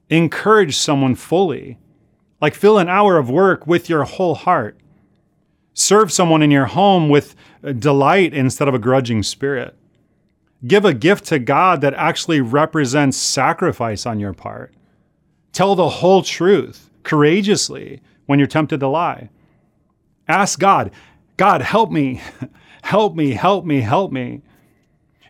Encourage 0.09 0.75
someone 0.75 1.15
fully. 1.15 1.79
Like 2.41 2.55
fill 2.55 2.79
an 2.79 2.89
hour 2.89 3.19
of 3.19 3.29
work 3.29 3.67
with 3.67 3.91
your 3.91 4.05
whole 4.05 4.35
heart. 4.35 4.79
Serve 5.79 6.11
someone 6.11 6.43
in 6.43 6.51
your 6.51 6.67
home 6.67 7.09
with 7.09 7.37
uh, 7.63 7.71
delight 7.71 8.35
instead 8.35 8.67
of 8.67 8.75
a 8.75 8.81
grudging 8.81 9.23
spirit. 9.23 9.77
Give 10.67 10.85
a 10.85 10.93
gift 10.93 11.27
to 11.27 11.39
God 11.39 11.83
that 11.83 11.95
actually 11.95 12.41
represents 12.41 13.17
sacrifice 13.17 14.05
on 14.05 14.19
your 14.19 14.33
part. 14.33 14.75
Tell 15.53 15.77
the 15.77 15.89
whole 15.89 16.25
truth 16.25 16.91
courageously 17.05 18.03
when 18.27 18.41
you're 18.41 18.49
tempted 18.49 18.81
to 18.81 18.89
lie. 18.89 19.31
Ask 20.27 20.59
God, 20.59 20.91
God, 21.37 21.63
help 21.63 21.93
me, 21.93 22.21
help 22.83 23.15
me, 23.15 23.35
help 23.35 23.65
me, 23.65 23.81
help 23.83 24.11
me. 24.11 24.43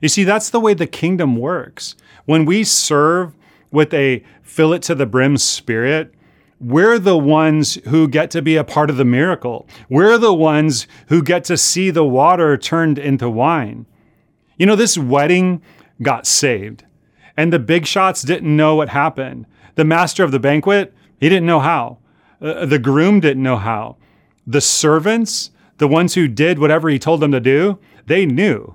You 0.00 0.08
see, 0.08 0.24
that's 0.24 0.48
the 0.48 0.60
way 0.60 0.72
the 0.72 0.86
kingdom 0.86 1.36
works. 1.36 1.94
When 2.24 2.46
we 2.46 2.64
serve 2.64 3.34
with 3.70 3.92
a 3.92 4.24
fill 4.40 4.72
it 4.72 4.80
to 4.84 4.94
the 4.94 5.04
brim 5.04 5.36
spirit, 5.36 6.14
we're 6.60 6.98
the 6.98 7.16
ones 7.16 7.74
who 7.86 8.08
get 8.08 8.30
to 8.32 8.42
be 8.42 8.56
a 8.56 8.64
part 8.64 8.90
of 8.90 8.96
the 8.96 9.04
miracle. 9.04 9.68
We're 9.88 10.18
the 10.18 10.34
ones 10.34 10.86
who 11.08 11.22
get 11.22 11.44
to 11.44 11.56
see 11.56 11.90
the 11.90 12.04
water 12.04 12.56
turned 12.56 12.98
into 12.98 13.30
wine. 13.30 13.86
You 14.56 14.66
know, 14.66 14.76
this 14.76 14.98
wedding 14.98 15.62
got 16.02 16.26
saved, 16.26 16.84
and 17.36 17.52
the 17.52 17.60
big 17.60 17.86
shots 17.86 18.22
didn't 18.22 18.56
know 18.56 18.74
what 18.74 18.88
happened. 18.88 19.46
The 19.76 19.84
master 19.84 20.24
of 20.24 20.32
the 20.32 20.40
banquet, 20.40 20.92
he 21.20 21.28
didn't 21.28 21.46
know 21.46 21.60
how. 21.60 21.98
Uh, 22.40 22.66
the 22.66 22.78
groom 22.78 23.20
didn't 23.20 23.42
know 23.42 23.56
how. 23.56 23.96
The 24.46 24.60
servants, 24.60 25.50
the 25.78 25.88
ones 25.88 26.14
who 26.14 26.26
did 26.26 26.58
whatever 26.58 26.88
he 26.88 26.98
told 26.98 27.20
them 27.20 27.32
to 27.32 27.40
do, 27.40 27.78
they 28.06 28.26
knew. 28.26 28.74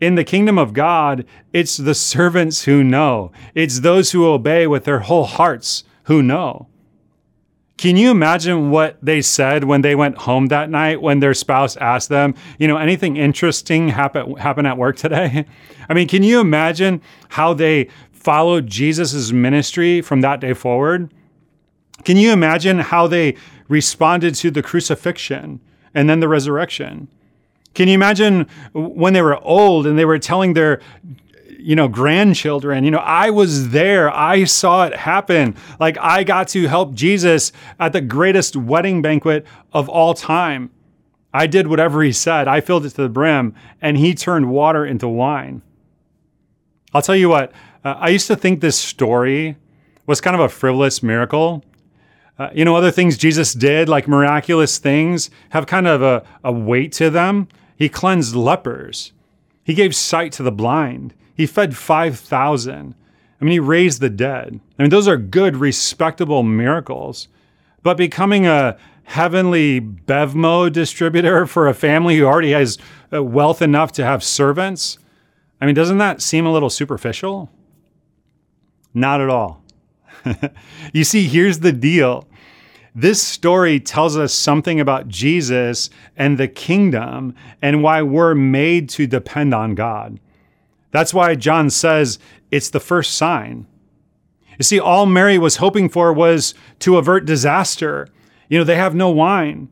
In 0.00 0.16
the 0.16 0.24
kingdom 0.24 0.58
of 0.58 0.72
God, 0.72 1.24
it's 1.52 1.76
the 1.76 1.94
servants 1.94 2.64
who 2.64 2.82
know. 2.82 3.30
It's 3.54 3.80
those 3.80 4.10
who 4.10 4.26
obey 4.26 4.66
with 4.66 4.84
their 4.84 5.00
whole 5.00 5.24
hearts 5.24 5.84
who 6.04 6.22
know. 6.22 6.68
Can 7.76 7.96
you 7.96 8.10
imagine 8.10 8.70
what 8.70 8.98
they 9.02 9.20
said 9.20 9.64
when 9.64 9.82
they 9.82 9.94
went 9.94 10.16
home 10.18 10.46
that 10.46 10.70
night 10.70 11.02
when 11.02 11.20
their 11.20 11.34
spouse 11.34 11.76
asked 11.76 12.08
them, 12.08 12.34
you 12.58 12.68
know, 12.68 12.76
anything 12.76 13.16
interesting 13.16 13.88
happen 13.88 14.36
happen 14.36 14.64
at 14.64 14.78
work 14.78 14.96
today? 14.96 15.44
I 15.88 15.94
mean, 15.94 16.06
can 16.06 16.22
you 16.22 16.40
imagine 16.40 17.02
how 17.30 17.52
they 17.52 17.88
followed 18.12 18.68
Jesus' 18.68 19.32
ministry 19.32 20.00
from 20.00 20.20
that 20.20 20.40
day 20.40 20.54
forward? 20.54 21.12
Can 22.04 22.16
you 22.16 22.32
imagine 22.32 22.78
how 22.78 23.06
they 23.06 23.36
responded 23.68 24.34
to 24.36 24.50
the 24.50 24.62
crucifixion 24.62 25.60
and 25.94 26.08
then 26.08 26.20
the 26.20 26.28
resurrection? 26.28 27.08
Can 27.74 27.88
you 27.88 27.94
imagine 27.94 28.46
when 28.72 29.14
they 29.14 29.22
were 29.22 29.42
old 29.42 29.86
and 29.86 29.98
they 29.98 30.04
were 30.04 30.18
telling 30.18 30.54
their 30.54 30.80
you 31.64 31.74
know, 31.74 31.88
grandchildren. 31.88 32.84
You 32.84 32.90
know, 32.90 32.98
I 32.98 33.30
was 33.30 33.70
there. 33.70 34.14
I 34.14 34.44
saw 34.44 34.84
it 34.84 34.94
happen. 34.94 35.56
Like 35.80 35.96
I 35.98 36.22
got 36.22 36.48
to 36.48 36.68
help 36.68 36.92
Jesus 36.92 37.52
at 37.80 37.94
the 37.94 38.02
greatest 38.02 38.54
wedding 38.54 39.00
banquet 39.00 39.46
of 39.72 39.88
all 39.88 40.12
time. 40.12 40.70
I 41.32 41.46
did 41.46 41.66
whatever 41.66 42.02
he 42.02 42.12
said. 42.12 42.46
I 42.48 42.60
filled 42.60 42.84
it 42.84 42.90
to 42.90 43.02
the 43.02 43.08
brim 43.08 43.54
and 43.80 43.96
he 43.96 44.14
turned 44.14 44.50
water 44.50 44.84
into 44.84 45.08
wine. 45.08 45.62
I'll 46.92 47.02
tell 47.02 47.16
you 47.16 47.30
what, 47.30 47.50
uh, 47.82 47.94
I 47.98 48.10
used 48.10 48.26
to 48.26 48.36
think 48.36 48.60
this 48.60 48.78
story 48.78 49.56
was 50.06 50.20
kind 50.20 50.36
of 50.36 50.40
a 50.40 50.50
frivolous 50.50 51.02
miracle. 51.02 51.64
Uh, 52.38 52.50
you 52.52 52.64
know, 52.64 52.76
other 52.76 52.90
things 52.90 53.16
Jesus 53.16 53.54
did, 53.54 53.88
like 53.88 54.06
miraculous 54.06 54.78
things, 54.78 55.30
have 55.50 55.66
kind 55.66 55.86
of 55.86 56.02
a, 56.02 56.24
a 56.44 56.52
weight 56.52 56.92
to 56.92 57.08
them. 57.08 57.48
He 57.76 57.88
cleansed 57.88 58.36
lepers, 58.36 59.12
he 59.64 59.72
gave 59.72 59.96
sight 59.96 60.30
to 60.32 60.42
the 60.42 60.52
blind, 60.52 61.14
he 61.34 61.46
fed 61.46 61.76
5,000. 61.76 62.94
I 63.40 63.44
mean, 63.44 63.52
he 63.52 63.60
raised 63.60 64.00
the 64.00 64.10
dead. 64.10 64.60
I 64.78 64.82
mean, 64.82 64.90
those 64.90 65.08
are 65.08 65.16
good, 65.16 65.56
respectable 65.56 66.42
miracles. 66.42 67.28
But 67.82 67.96
becoming 67.96 68.46
a 68.46 68.78
heavenly 69.04 69.80
Bevmo 69.80 70.72
distributor 70.72 71.46
for 71.46 71.68
a 71.68 71.74
family 71.74 72.16
who 72.16 72.24
already 72.24 72.52
has 72.52 72.78
uh, 73.12 73.22
wealth 73.22 73.60
enough 73.60 73.92
to 73.92 74.04
have 74.04 74.24
servants, 74.24 74.98
I 75.60 75.66
mean, 75.66 75.74
doesn't 75.74 75.98
that 75.98 76.22
seem 76.22 76.46
a 76.46 76.52
little 76.52 76.70
superficial? 76.70 77.50
Not 78.92 79.20
at 79.20 79.28
all. 79.28 79.62
you 80.92 81.04
see, 81.04 81.26
here's 81.26 81.60
the 81.60 81.72
deal. 81.72 82.26
This 82.94 83.20
story 83.20 83.80
tells 83.80 84.16
us 84.16 84.32
something 84.32 84.78
about 84.78 85.08
Jesus 85.08 85.90
and 86.16 86.38
the 86.38 86.46
kingdom 86.46 87.34
and 87.60 87.82
why 87.82 88.02
we're 88.02 88.34
made 88.34 88.88
to 88.90 89.06
depend 89.06 89.52
on 89.52 89.74
God. 89.74 90.20
That's 90.94 91.12
why 91.12 91.34
John 91.34 91.70
says 91.70 92.20
it's 92.52 92.70
the 92.70 92.78
first 92.78 93.16
sign. 93.16 93.66
You 94.56 94.62
see, 94.62 94.78
all 94.78 95.06
Mary 95.06 95.38
was 95.38 95.56
hoping 95.56 95.88
for 95.88 96.12
was 96.12 96.54
to 96.78 96.98
avert 96.98 97.24
disaster. 97.24 98.06
You 98.48 98.58
know, 98.58 98.64
they 98.64 98.76
have 98.76 98.94
no 98.94 99.10
wine. 99.10 99.68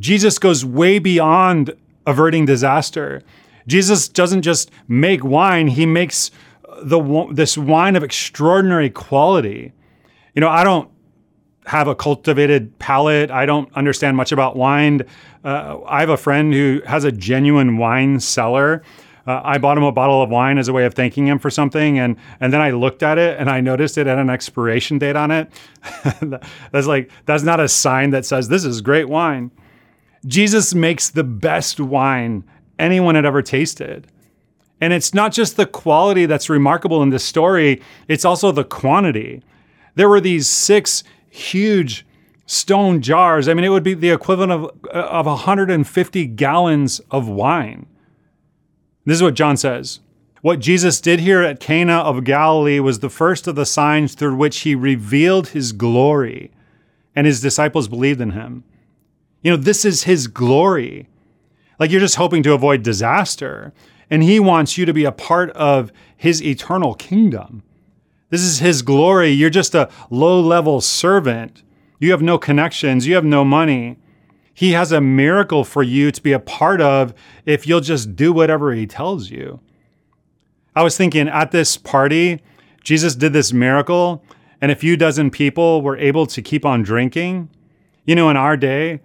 Jesus 0.00 0.38
goes 0.38 0.64
way 0.64 0.98
beyond 0.98 1.74
averting 2.06 2.46
disaster. 2.46 3.22
Jesus 3.66 4.08
doesn't 4.08 4.40
just 4.40 4.70
make 4.88 5.22
wine, 5.22 5.68
he 5.68 5.84
makes 5.84 6.30
the 6.80 7.28
this 7.30 7.58
wine 7.58 7.94
of 7.94 8.02
extraordinary 8.02 8.88
quality. 8.88 9.74
You 10.34 10.40
know, 10.40 10.48
I 10.48 10.64
don't 10.64 10.90
have 11.66 11.88
a 11.88 11.94
cultivated 11.94 12.78
palate. 12.78 13.30
I 13.30 13.44
don't 13.44 13.70
understand 13.74 14.16
much 14.16 14.32
about 14.32 14.56
wine. 14.56 15.02
Uh, 15.44 15.80
I 15.86 16.00
have 16.00 16.08
a 16.08 16.16
friend 16.16 16.54
who 16.54 16.80
has 16.86 17.04
a 17.04 17.12
genuine 17.12 17.76
wine 17.76 18.18
cellar 18.18 18.82
uh, 19.28 19.42
I 19.44 19.58
bought 19.58 19.76
him 19.76 19.84
a 19.84 19.92
bottle 19.92 20.22
of 20.22 20.30
wine 20.30 20.56
as 20.56 20.68
a 20.68 20.72
way 20.72 20.86
of 20.86 20.94
thanking 20.94 21.26
him 21.26 21.38
for 21.38 21.50
something, 21.50 21.98
and 21.98 22.16
and 22.40 22.50
then 22.50 22.62
I 22.62 22.70
looked 22.70 23.02
at 23.02 23.18
it 23.18 23.38
and 23.38 23.50
I 23.50 23.60
noticed 23.60 23.98
it 23.98 24.06
had 24.06 24.18
an 24.18 24.30
expiration 24.30 24.98
date 24.98 25.16
on 25.16 25.30
it. 25.30 25.52
that's 26.72 26.86
like 26.86 27.10
that's 27.26 27.42
not 27.42 27.60
a 27.60 27.68
sign 27.68 28.08
that 28.10 28.24
says 28.24 28.48
this 28.48 28.64
is 28.64 28.80
great 28.80 29.06
wine. 29.06 29.50
Jesus 30.26 30.74
makes 30.74 31.10
the 31.10 31.24
best 31.24 31.78
wine 31.78 32.42
anyone 32.78 33.16
had 33.16 33.26
ever 33.26 33.42
tasted. 33.42 34.06
And 34.80 34.94
it's 34.94 35.12
not 35.12 35.32
just 35.32 35.56
the 35.56 35.66
quality 35.66 36.24
that's 36.24 36.48
remarkable 36.48 37.02
in 37.02 37.10
this 37.10 37.24
story, 37.24 37.82
it's 38.06 38.24
also 38.24 38.50
the 38.50 38.64
quantity. 38.64 39.42
There 39.94 40.08
were 40.08 40.20
these 40.20 40.48
six 40.48 41.04
huge 41.28 42.06
stone 42.46 43.02
jars. 43.02 43.46
I 43.46 43.52
mean, 43.52 43.64
it 43.64 43.70
would 43.70 43.82
be 43.82 43.94
the 43.94 44.10
equivalent 44.10 44.52
of, 44.52 44.70
of 44.90 45.26
150 45.26 46.26
gallons 46.28 47.00
of 47.10 47.28
wine. 47.28 47.86
This 49.08 49.16
is 49.16 49.22
what 49.22 49.32
John 49.32 49.56
says. 49.56 50.00
What 50.42 50.60
Jesus 50.60 51.00
did 51.00 51.20
here 51.20 51.40
at 51.40 51.60
Cana 51.60 51.94
of 51.94 52.24
Galilee 52.24 52.78
was 52.78 52.98
the 52.98 53.08
first 53.08 53.46
of 53.46 53.54
the 53.54 53.64
signs 53.64 54.14
through 54.14 54.36
which 54.36 54.60
he 54.60 54.74
revealed 54.74 55.48
his 55.48 55.72
glory, 55.72 56.50
and 57.16 57.26
his 57.26 57.40
disciples 57.40 57.88
believed 57.88 58.20
in 58.20 58.32
him. 58.32 58.64
You 59.40 59.52
know, 59.52 59.56
this 59.56 59.86
is 59.86 60.02
his 60.02 60.26
glory. 60.26 61.08
Like 61.78 61.90
you're 61.90 62.02
just 62.02 62.16
hoping 62.16 62.42
to 62.42 62.52
avoid 62.52 62.82
disaster, 62.82 63.72
and 64.10 64.22
he 64.22 64.38
wants 64.38 64.76
you 64.76 64.84
to 64.84 64.92
be 64.92 65.06
a 65.06 65.12
part 65.12 65.48
of 65.52 65.90
his 66.14 66.42
eternal 66.42 66.92
kingdom. 66.92 67.62
This 68.28 68.42
is 68.42 68.58
his 68.58 68.82
glory. 68.82 69.30
You're 69.30 69.48
just 69.48 69.74
a 69.74 69.88
low 70.10 70.38
level 70.38 70.82
servant. 70.82 71.62
You 71.98 72.10
have 72.10 72.20
no 72.20 72.36
connections, 72.36 73.06
you 73.06 73.14
have 73.14 73.24
no 73.24 73.42
money. 73.42 73.96
He 74.58 74.72
has 74.72 74.90
a 74.90 75.00
miracle 75.00 75.62
for 75.62 75.84
you 75.84 76.10
to 76.10 76.20
be 76.20 76.32
a 76.32 76.40
part 76.40 76.80
of 76.80 77.14
if 77.46 77.64
you'll 77.64 77.78
just 77.78 78.16
do 78.16 78.32
whatever 78.32 78.72
He 78.74 78.88
tells 78.88 79.30
you. 79.30 79.60
I 80.74 80.82
was 80.82 80.96
thinking 80.96 81.28
at 81.28 81.52
this 81.52 81.76
party, 81.76 82.40
Jesus 82.82 83.14
did 83.14 83.32
this 83.32 83.52
miracle, 83.52 84.24
and 84.60 84.72
a 84.72 84.74
few 84.74 84.96
dozen 84.96 85.30
people 85.30 85.80
were 85.80 85.96
able 85.96 86.26
to 86.26 86.42
keep 86.42 86.66
on 86.66 86.82
drinking. 86.82 87.50
You 88.04 88.16
know, 88.16 88.30
in 88.30 88.36
our 88.36 88.56
day, 88.56 89.00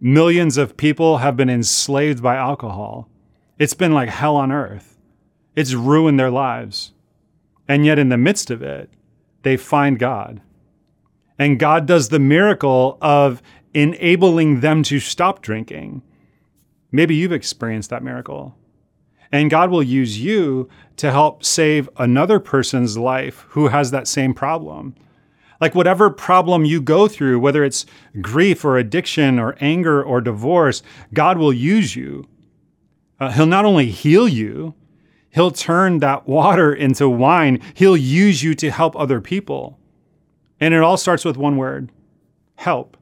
millions 0.00 0.56
of 0.56 0.78
people 0.78 1.18
have 1.18 1.36
been 1.36 1.50
enslaved 1.50 2.22
by 2.22 2.36
alcohol. 2.36 3.10
It's 3.58 3.74
been 3.74 3.92
like 3.92 4.08
hell 4.08 4.36
on 4.36 4.50
earth, 4.50 4.98
it's 5.54 5.74
ruined 5.74 6.18
their 6.18 6.30
lives. 6.30 6.94
And 7.68 7.84
yet, 7.84 7.98
in 7.98 8.08
the 8.08 8.16
midst 8.16 8.50
of 8.50 8.62
it, 8.62 8.88
they 9.42 9.58
find 9.58 9.98
God. 9.98 10.40
And 11.38 11.58
God 11.60 11.84
does 11.84 12.08
the 12.08 12.18
miracle 12.18 12.96
of 13.02 13.42
enabling 13.74 14.60
them 14.60 14.82
to 14.84 15.00
stop 15.00 15.42
drinking. 15.42 16.02
Maybe 16.92 17.14
you've 17.14 17.32
experienced 17.32 17.90
that 17.90 18.02
miracle. 18.02 18.56
And 19.32 19.50
God 19.50 19.70
will 19.70 19.82
use 19.82 20.20
you 20.20 20.68
to 20.96 21.10
help 21.10 21.44
save 21.44 21.88
another 21.96 22.38
person's 22.38 22.96
life 22.96 23.46
who 23.50 23.68
has 23.68 23.90
that 23.90 24.06
same 24.06 24.32
problem. 24.32 24.94
Like 25.60 25.74
whatever 25.74 26.08
problem 26.08 26.64
you 26.64 26.80
go 26.80 27.08
through, 27.08 27.40
whether 27.40 27.64
it's 27.64 27.86
grief 28.20 28.64
or 28.64 28.78
addiction 28.78 29.38
or 29.38 29.56
anger 29.60 30.02
or 30.02 30.20
divorce, 30.20 30.82
God 31.12 31.38
will 31.38 31.52
use 31.52 31.96
you. 31.96 32.28
Uh, 33.18 33.32
he'll 33.32 33.46
not 33.46 33.64
only 33.64 33.90
heal 33.90 34.28
you, 34.28 34.74
He'll 35.34 35.50
turn 35.50 35.98
that 35.98 36.28
water 36.28 36.72
into 36.72 37.08
wine. 37.08 37.60
He'll 37.74 37.96
use 37.96 38.44
you 38.44 38.54
to 38.54 38.70
help 38.70 38.94
other 38.94 39.20
people. 39.20 39.80
And 40.60 40.72
it 40.72 40.80
all 40.80 40.96
starts 40.96 41.24
with 41.24 41.36
one 41.36 41.56
word 41.56 41.90
help. 42.54 42.96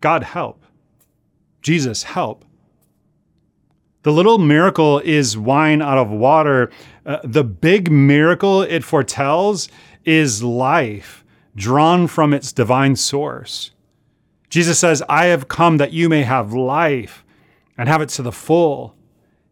God, 0.00 0.22
help. 0.22 0.64
Jesus, 1.62 2.02
help. 2.02 2.44
The 4.02 4.12
little 4.12 4.38
miracle 4.38 4.98
is 5.00 5.36
wine 5.36 5.82
out 5.82 5.98
of 5.98 6.10
water. 6.10 6.70
Uh, 7.04 7.18
the 7.22 7.44
big 7.44 7.90
miracle 7.90 8.62
it 8.62 8.82
foretells 8.82 9.68
is 10.04 10.42
life 10.42 11.24
drawn 11.54 12.06
from 12.06 12.32
its 12.32 12.52
divine 12.52 12.96
source. 12.96 13.72
Jesus 14.48 14.78
says, 14.78 15.02
I 15.08 15.26
have 15.26 15.48
come 15.48 15.76
that 15.76 15.92
you 15.92 16.08
may 16.08 16.22
have 16.22 16.52
life 16.52 17.24
and 17.76 17.88
have 17.88 18.00
it 18.00 18.08
to 18.10 18.22
the 18.22 18.32
full, 18.32 18.96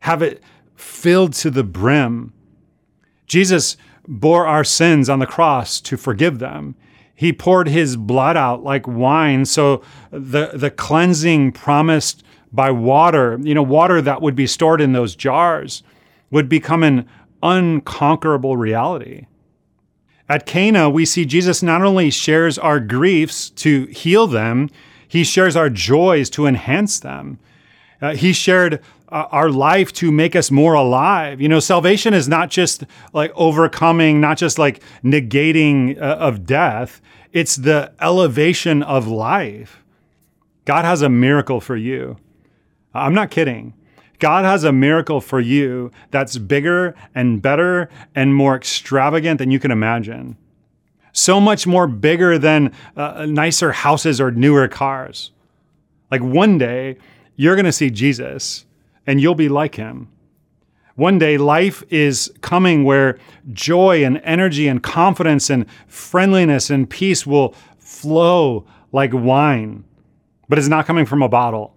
have 0.01 0.23
it 0.23 0.43
filled 0.75 1.35
to 1.35 1.51
the 1.51 1.65
brim. 1.65 2.33
Jesus 3.27 3.77
bore 4.07 4.47
our 4.47 4.65
sins 4.65 5.11
on 5.11 5.19
the 5.19 5.27
cross 5.27 5.81
to 5.83 5.97
forgive 5.97 6.39
them. 6.39 6.75
He 7.19 7.33
poured 7.33 7.67
his 7.67 7.97
blood 7.97 8.37
out 8.37 8.63
like 8.63 8.87
wine. 8.87 9.45
So 9.45 9.83
the, 10.13 10.53
the 10.55 10.71
cleansing 10.71 11.51
promised 11.51 12.23
by 12.53 12.71
water, 12.71 13.41
you 13.43 13.55
know, 13.55 13.63
water 13.63 14.01
that 14.01 14.23
would 14.23 14.37
be 14.37 14.47
stored 14.47 14.81
in 14.81 14.93
those 14.93 15.17
jars, 15.17 15.83
would 16.31 16.49
become 16.49 16.85
an 16.85 17.09
unconquerable 17.43 18.57
reality. 18.57 19.27
At 20.29 20.47
Cana, 20.47 20.89
we 20.89 21.05
see 21.05 21.25
Jesus 21.25 21.61
not 21.61 21.83
only 21.83 22.11
shares 22.11 22.57
our 22.57 22.79
griefs 22.79 23.51
to 23.51 23.87
heal 23.87 24.29
them, 24.29 24.71
he 25.09 25.25
shares 25.25 25.57
our 25.57 25.71
joys 25.71 26.31
to 26.31 26.47
enhance 26.47 27.01
them. 27.01 27.41
Uh, 28.01 28.15
he 28.15 28.33
shared 28.33 28.81
our 29.11 29.51
life 29.51 29.93
to 29.95 30.13
make 30.13 30.37
us 30.37 30.51
more 30.51 30.75
alive. 30.75 31.41
You 31.41 31.49
know, 31.49 31.61
salvation 31.61 32.15
is 32.15 32.29
not 32.29 32.51
just 32.51 32.85
like 33.13 33.33
overcoming, 33.35 34.21
not 34.21 34.39
just 34.39 34.59
like 34.59 34.83
negating 35.03 36.01
uh, 36.01 36.17
of 36.17 36.47
death, 36.47 37.01
it's 37.33 37.57
the 37.57 37.93
elevation 38.01 38.83
of 38.83 39.07
life. 39.07 39.83
God 40.65 40.85
has 40.85 41.03
a 41.03 41.09
miracle 41.09 41.61
for 41.61 41.77
you. 41.77 42.17
I'm 42.95 43.15
not 43.15 43.31
kidding. 43.31 43.75
God 44.19 44.45
has 44.45 44.65
a 44.65 44.73
miracle 44.73 45.21
for 45.21 45.41
you 45.41 45.93
that's 46.11 46.37
bigger 46.39 46.95
and 47.15 47.41
better 47.41 47.89
and 48.15 48.35
more 48.35 48.57
extravagant 48.57 49.39
than 49.39 49.51
you 49.51 49.61
can 49.61 49.71
imagine. 49.71 50.37
So 51.13 51.41
much 51.41 51.67
more 51.67 51.87
bigger 51.87 52.39
than 52.39 52.73
uh, 52.97 53.27
nicer 53.27 53.73
houses 53.73 54.21
or 54.21 54.31
newer 54.31 54.69
cars. 54.69 55.31
Like 56.11 56.23
one 56.23 56.59
day, 56.59 56.99
you're 57.37 57.55
going 57.55 57.65
to 57.65 57.73
see 57.73 57.91
Jesus 57.91 58.67
and 59.09 59.23
you'll 59.23 59.35
be 59.35 59.49
like 59.49 59.77
him. 59.77 60.07
One 60.95 61.19
day, 61.19 61.39
life 61.39 61.83
is 61.89 62.31
coming 62.43 62.85
where 62.85 63.19
joy 63.53 64.05
and 64.05 64.21
energy 64.23 64.69
and 64.69 64.83
confidence 64.83 65.49
and 65.49 65.65
friendliness 65.87 66.69
and 66.69 66.89
peace 66.89 67.27
will 67.27 67.55
flow 67.79 68.67
like 68.93 69.15
wine, 69.15 69.85
but 70.49 70.59
it's 70.59 70.69
not 70.69 70.85
coming 70.85 71.07
from 71.07 71.23
a 71.23 71.29
bottle 71.29 71.75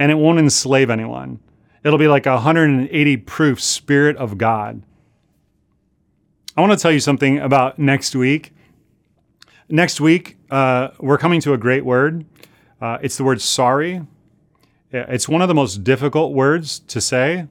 and 0.00 0.10
it 0.10 0.16
won't 0.16 0.40
enslave 0.40 0.90
anyone. 0.90 1.38
It'll 1.84 1.98
be 1.98 2.08
like 2.08 2.26
a 2.26 2.32
180 2.32 3.16
proof 3.18 3.60
Spirit 3.60 4.16
of 4.16 4.36
God. 4.36 4.82
I 6.56 6.60
want 6.60 6.72
to 6.72 6.78
tell 6.78 6.92
you 6.92 7.00
something 7.00 7.38
about 7.38 7.78
next 7.78 8.16
week. 8.16 8.52
Next 9.68 10.00
week, 10.00 10.38
uh, 10.50 10.88
we're 10.98 11.18
coming 11.18 11.40
to 11.42 11.52
a 11.52 11.58
great 11.58 11.84
word. 11.84 12.24
Uh, 12.80 12.98
it's 13.00 13.16
the 13.16 13.24
word 13.24 13.40
sorry. 13.40 14.04
It's 14.94 15.28
one 15.28 15.42
of 15.42 15.48
the 15.48 15.54
most 15.54 15.82
difficult 15.82 16.34
words 16.34 16.78
to 16.78 17.00
say. 17.00 17.48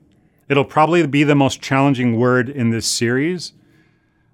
It'll 0.48 0.64
probably 0.64 1.06
be 1.08 1.26
the 1.26 1.36
most 1.36 1.62
challenging 1.62 2.18
word 2.18 2.48
in 2.48 2.70
this 2.70 2.88
series, 2.88 3.52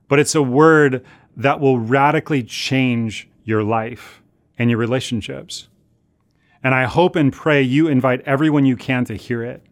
but 0.08 0.20
it's 0.20 0.36
a 0.36 0.44
word 0.44 1.04
that 1.36 1.60
will 1.60 1.80
radically 1.80 2.44
change 2.44 3.28
your 3.44 3.64
life 3.64 4.22
and 4.60 4.70
your 4.70 4.78
relationships. 4.78 5.70
And 6.64 6.76
I 6.76 6.84
hope 6.84 7.16
and 7.16 7.34
pray 7.34 7.64
you 7.64 7.88
invite 7.88 8.22
everyone 8.28 8.66
you 8.66 8.76
can 8.76 9.06
to 9.06 9.16
hear 9.16 9.44
it. 9.44 9.64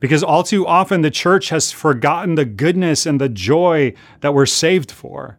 Because 0.00 0.24
all 0.24 0.42
too 0.42 0.66
often 0.66 1.02
the 1.02 1.12
church 1.12 1.50
has 1.50 1.70
forgotten 1.70 2.34
the 2.34 2.44
goodness 2.44 3.06
and 3.06 3.20
the 3.20 3.28
joy 3.28 3.94
that 4.20 4.34
we're 4.34 4.46
saved 4.46 4.90
for. 4.90 5.38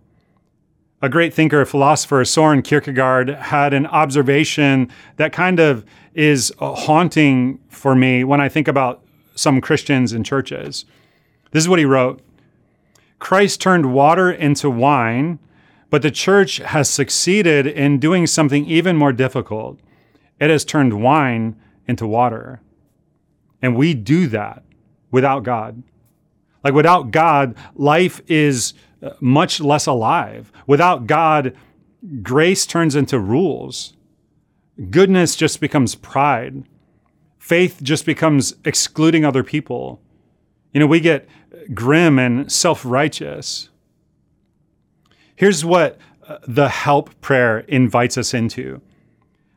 A 1.01 1.09
great 1.09 1.33
thinker, 1.33 1.65
philosopher, 1.65 2.23
Soren 2.25 2.61
Kierkegaard, 2.61 3.29
had 3.29 3.73
an 3.73 3.87
observation 3.87 4.89
that 5.15 5.31
kind 5.31 5.59
of 5.59 5.85
is 6.13 6.51
haunting 6.59 7.59
for 7.69 7.95
me 7.95 8.23
when 8.23 8.41
I 8.41 8.49
think 8.49 8.67
about 8.67 9.03
some 9.35 9.61
Christians 9.61 10.11
and 10.11 10.25
churches. 10.25 10.85
This 11.51 11.63
is 11.63 11.69
what 11.69 11.79
he 11.79 11.85
wrote 11.85 12.21
Christ 13.19 13.61
turned 13.61 13.93
water 13.93 14.31
into 14.31 14.69
wine, 14.69 15.39
but 15.89 16.01
the 16.01 16.11
church 16.11 16.57
has 16.57 16.89
succeeded 16.89 17.67
in 17.67 17.99
doing 17.99 18.27
something 18.27 18.65
even 18.65 18.95
more 18.95 19.11
difficult. 19.11 19.79
It 20.39 20.49
has 20.49 20.63
turned 20.63 21.01
wine 21.01 21.55
into 21.87 22.07
water. 22.07 22.61
And 23.61 23.75
we 23.75 23.93
do 23.93 24.27
that 24.27 24.63
without 25.11 25.43
God. 25.43 25.83
Like 26.63 26.73
without 26.73 27.11
God, 27.11 27.55
life 27.75 28.21
is 28.27 28.73
uh, 29.01 29.11
much 29.19 29.59
less 29.59 29.85
alive. 29.85 30.51
Without 30.67 31.07
God, 31.07 31.55
grace 32.21 32.65
turns 32.65 32.95
into 32.95 33.19
rules. 33.19 33.93
Goodness 34.89 35.35
just 35.35 35.59
becomes 35.59 35.95
pride. 35.95 36.63
Faith 37.37 37.79
just 37.81 38.05
becomes 38.05 38.53
excluding 38.63 39.25
other 39.25 39.43
people. 39.43 40.01
You 40.71 40.79
know, 40.79 40.87
we 40.87 40.99
get 40.99 41.27
grim 41.73 42.17
and 42.17 42.51
self 42.51 42.85
righteous. 42.85 43.69
Here's 45.35 45.65
what 45.65 45.97
uh, 46.27 46.37
the 46.47 46.69
help 46.69 47.19
prayer 47.21 47.59
invites 47.59 48.17
us 48.17 48.33
into. 48.33 48.81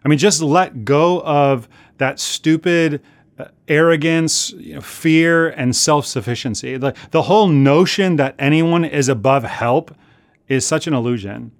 I 0.04 0.08
mean, 0.08 0.18
just 0.18 0.40
let 0.42 0.84
go 0.84 1.20
of 1.22 1.68
that 1.98 2.18
stupid 2.18 3.02
uh, 3.38 3.46
arrogance, 3.68 4.50
you 4.52 4.74
know, 4.74 4.80
fear, 4.80 5.48
and 5.50 5.74
self 5.74 6.06
sufficiency. 6.06 6.76
The, 6.76 6.94
the 7.10 7.22
whole 7.22 7.48
notion 7.48 8.16
that 8.16 8.34
anyone 8.38 8.84
is 8.84 9.08
above 9.08 9.44
help 9.44 9.94
is 10.48 10.66
such 10.66 10.86
an 10.86 10.94
illusion. 10.94 11.52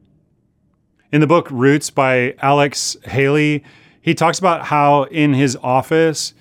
In 1.13 1.21
the 1.21 1.27
book 1.27 1.47
Roots 1.51 1.91
by 1.91 2.35
Alex 2.41 2.97
Haley, 3.05 3.63
he 4.01 4.15
talks 4.15 4.39
about 4.39 4.65
how 4.65 5.03
in 5.05 5.35
his 5.35 5.57
office, 5.63 6.33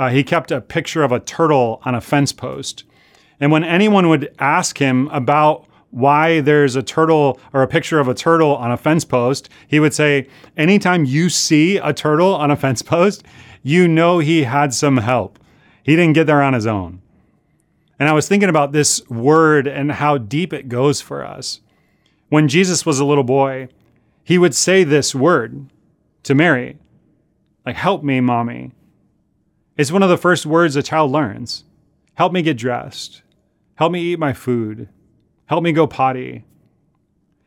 uh, 0.00 0.08
he 0.08 0.24
kept 0.24 0.50
a 0.50 0.60
picture 0.60 1.04
of 1.04 1.12
a 1.12 1.20
turtle 1.20 1.80
on 1.84 1.94
a 1.94 2.00
fence 2.00 2.32
post. 2.32 2.82
And 3.38 3.52
when 3.52 3.62
anyone 3.62 4.08
would 4.08 4.34
ask 4.40 4.78
him 4.78 5.06
about 5.12 5.68
why 5.92 6.40
there's 6.40 6.74
a 6.74 6.82
turtle 6.82 7.38
or 7.52 7.62
a 7.62 7.68
picture 7.68 8.00
of 8.00 8.08
a 8.08 8.14
turtle 8.14 8.56
on 8.56 8.72
a 8.72 8.76
fence 8.76 9.04
post, 9.04 9.48
he 9.68 9.78
would 9.78 9.94
say, 9.94 10.26
Anytime 10.56 11.04
you 11.04 11.28
see 11.28 11.76
a 11.76 11.92
turtle 11.92 12.34
on 12.34 12.50
a 12.50 12.56
fence 12.56 12.82
post, 12.82 13.22
you 13.62 13.86
know 13.86 14.18
he 14.18 14.42
had 14.42 14.74
some 14.74 14.96
help. 14.96 15.38
He 15.84 15.94
didn't 15.94 16.14
get 16.14 16.26
there 16.26 16.42
on 16.42 16.52
his 16.52 16.66
own. 16.66 17.00
And 18.00 18.08
I 18.08 18.12
was 18.12 18.26
thinking 18.26 18.48
about 18.48 18.72
this 18.72 19.08
word 19.08 19.68
and 19.68 19.92
how 19.92 20.18
deep 20.18 20.52
it 20.52 20.68
goes 20.68 21.00
for 21.00 21.24
us. 21.24 21.60
When 22.28 22.48
Jesus 22.48 22.84
was 22.84 22.98
a 22.98 23.04
little 23.04 23.22
boy, 23.22 23.68
he 24.26 24.38
would 24.38 24.56
say 24.56 24.82
this 24.82 25.14
word 25.14 25.70
to 26.24 26.34
Mary, 26.34 26.78
like, 27.64 27.76
help 27.76 28.02
me, 28.02 28.20
mommy. 28.20 28.72
It's 29.76 29.92
one 29.92 30.02
of 30.02 30.08
the 30.08 30.18
first 30.18 30.44
words 30.44 30.74
a 30.74 30.82
child 30.82 31.12
learns. 31.12 31.62
Help 32.14 32.32
me 32.32 32.42
get 32.42 32.58
dressed. 32.58 33.22
Help 33.76 33.92
me 33.92 34.00
eat 34.00 34.18
my 34.18 34.32
food. 34.32 34.88
Help 35.44 35.62
me 35.62 35.70
go 35.70 35.86
potty. 35.86 36.44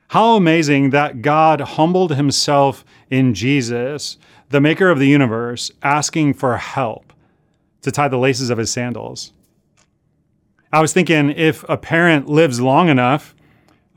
How 0.07 0.37
amazing 0.37 0.91
that 0.91 1.21
God 1.21 1.59
humbled 1.59 2.15
himself 2.15 2.85
in 3.09 3.33
Jesus, 3.33 4.17
the 4.47 4.61
maker 4.61 4.89
of 4.89 4.99
the 4.99 5.07
universe, 5.07 5.71
asking 5.83 6.35
for 6.35 6.55
help 6.55 7.11
to 7.81 7.91
tie 7.91 8.07
the 8.07 8.17
laces 8.17 8.49
of 8.49 8.57
his 8.57 8.71
sandals. 8.71 9.33
I 10.71 10.79
was 10.79 10.93
thinking 10.93 11.31
if 11.31 11.65
a 11.67 11.75
parent 11.75 12.29
lives 12.29 12.61
long 12.61 12.87
enough, 12.87 13.35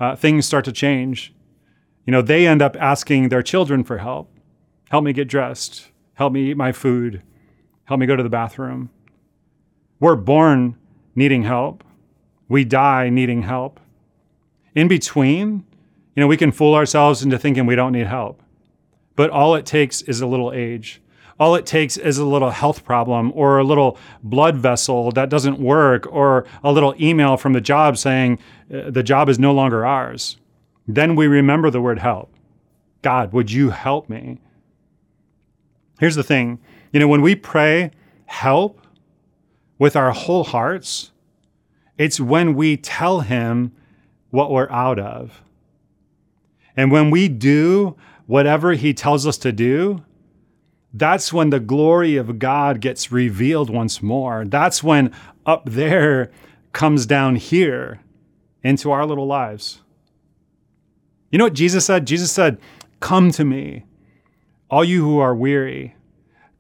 uh, 0.01 0.17
things 0.17 0.47
start 0.47 0.65
to 0.65 0.73
change. 0.73 1.33
You 2.07 2.11
know, 2.11 2.23
they 2.23 2.47
end 2.47 2.63
up 2.63 2.77
asking 2.81 3.29
their 3.29 3.43
children 3.43 3.85
for 3.85 3.99
help. 3.99 4.31
Help 4.91 5.05
me 5.05 5.13
get 5.13 5.29
dressed. 5.29 5.91
Help 6.15 6.33
me 6.33 6.51
eat 6.51 6.57
my 6.57 6.73
food. 6.73 7.23
Help 7.85 8.01
me 8.01 8.07
go 8.07 8.17
to 8.17 8.23
the 8.23 8.29
bathroom. 8.29 8.91
We're 10.01 10.17
born 10.17 10.77
needing 11.15 11.45
help. 11.45 11.85
We 12.49 12.65
die 12.65 13.09
needing 13.09 13.43
help. 13.43 13.81
In 14.75 14.89
between, 14.89 15.65
you 16.15 16.21
know, 16.21 16.27
we 16.27 16.37
can 16.37 16.53
fool 16.53 16.75
ourselves 16.75 17.23
into 17.23 17.39
thinking 17.39 17.67
we 17.67 17.77
don't 17.77 17.93
need 17.93 18.07
help. 18.07 18.43
But 19.15 19.31
all 19.31 19.55
it 19.55 19.67
takes 19.67 20.03
is 20.03 20.21
a 20.21 20.27
little 20.27 20.53
age. 20.53 21.01
All 21.39 21.55
it 21.55 21.67
takes 21.67 21.97
is 21.97 22.19
a 22.19 22.25
little 22.25 22.51
health 22.51 22.85
problem 22.85 23.33
or 23.35 23.59
a 23.59 23.65
little 23.65 23.99
blood 24.23 24.57
vessel 24.57 25.11
that 25.13 25.29
doesn't 25.29 25.59
work 25.59 26.07
or 26.11 26.47
a 26.63 26.73
little 26.73 26.95
email 27.01 27.37
from 27.37 27.53
the 27.53 27.61
job 27.61 27.97
saying 27.97 28.39
uh, 28.73 28.91
the 28.91 29.03
job 29.03 29.29
is 29.29 29.39
no 29.39 29.53
longer 29.53 29.85
ours. 29.85 30.37
Then 30.87 31.15
we 31.17 31.27
remember 31.27 31.71
the 31.71 31.81
word 31.81 31.99
help. 31.99 32.35
God, 33.03 33.33
would 33.33 33.51
you 33.51 33.71
help 33.71 34.09
me? 34.09 34.39
Here's 35.99 36.17
the 36.17 36.23
thing 36.23 36.59
you 36.93 37.01
know, 37.01 37.09
when 37.09 37.23
we 37.23 37.35
pray 37.35 37.91
help 38.27 38.81
with 39.79 39.97
our 39.97 40.13
whole 40.13 40.45
hearts, 40.45 41.11
it's 41.99 42.21
when 42.21 42.55
we 42.55 42.77
tell 42.77 43.21
Him 43.21 43.73
what 44.31 44.51
we're 44.51 44.71
out 44.71 44.99
of. 44.99 45.43
And 46.77 46.91
when 46.91 47.11
we 47.11 47.29
do 47.29 47.97
whatever 48.27 48.73
He 48.73 48.95
tells 48.95 49.27
us 49.27 49.39
to 49.39 49.53
do, 49.53 50.05
that's 50.95 51.33
when 51.33 51.51
the 51.51 51.61
glory 51.61 52.17
of 52.17 52.39
God 52.39 52.81
gets 52.81 53.13
revealed 53.13 53.71
once 53.71 54.03
more. 54.03 54.45
That's 54.45 54.83
when 54.83 55.13
up 55.47 55.65
there 55.67 56.31
comes 56.73 57.07
down 57.07 57.37
here 57.37 58.01
into 58.63 58.91
our 58.91 59.07
little 59.07 59.27
lives. 59.27 59.82
You 61.33 61.39
know 61.39 61.45
what 61.45 61.55
Jesus 61.55 61.87
said? 61.87 62.07
Jesus 62.07 62.31
said, 62.31 62.59
Come 63.01 63.33
to 63.33 63.45
me, 63.45 63.85
all 64.71 64.85
you 64.85 65.03
who 65.03 65.19
are 65.19 65.35
weary. 65.35 65.97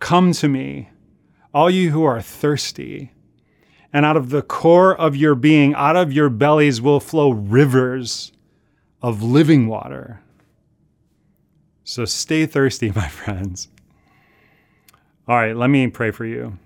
Come 0.00 0.32
to 0.32 0.48
me, 0.48 0.90
all 1.54 1.70
you 1.70 1.90
who 1.90 2.02
are 2.02 2.20
thirsty. 2.20 3.12
And 3.92 4.06
out 4.06 4.16
of 4.16 4.30
the 4.30 4.42
core 4.42 4.96
of 4.96 5.14
your 5.14 5.34
being, 5.34 5.74
out 5.74 5.94
of 5.94 6.12
your 6.12 6.30
bellies 6.30 6.80
will 6.80 6.98
flow 6.98 7.30
rivers 7.30 8.32
of 9.02 9.22
living 9.22 9.68
water. 9.68 10.22
So 11.84 12.06
stay 12.06 12.46
thirsty, 12.46 12.90
my 12.96 13.08
friends. 13.08 13.68
All 15.28 15.36
right, 15.36 15.54
let 15.54 15.68
me 15.68 15.86
pray 15.88 16.10
for 16.10 16.24
you. 16.24 16.58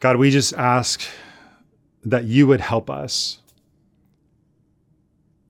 God, 0.00 0.16
we 0.16 0.30
just 0.30 0.54
ask 0.54 1.02
that 2.04 2.24
you 2.24 2.46
would 2.46 2.60
help 2.60 2.88
us. 2.88 3.40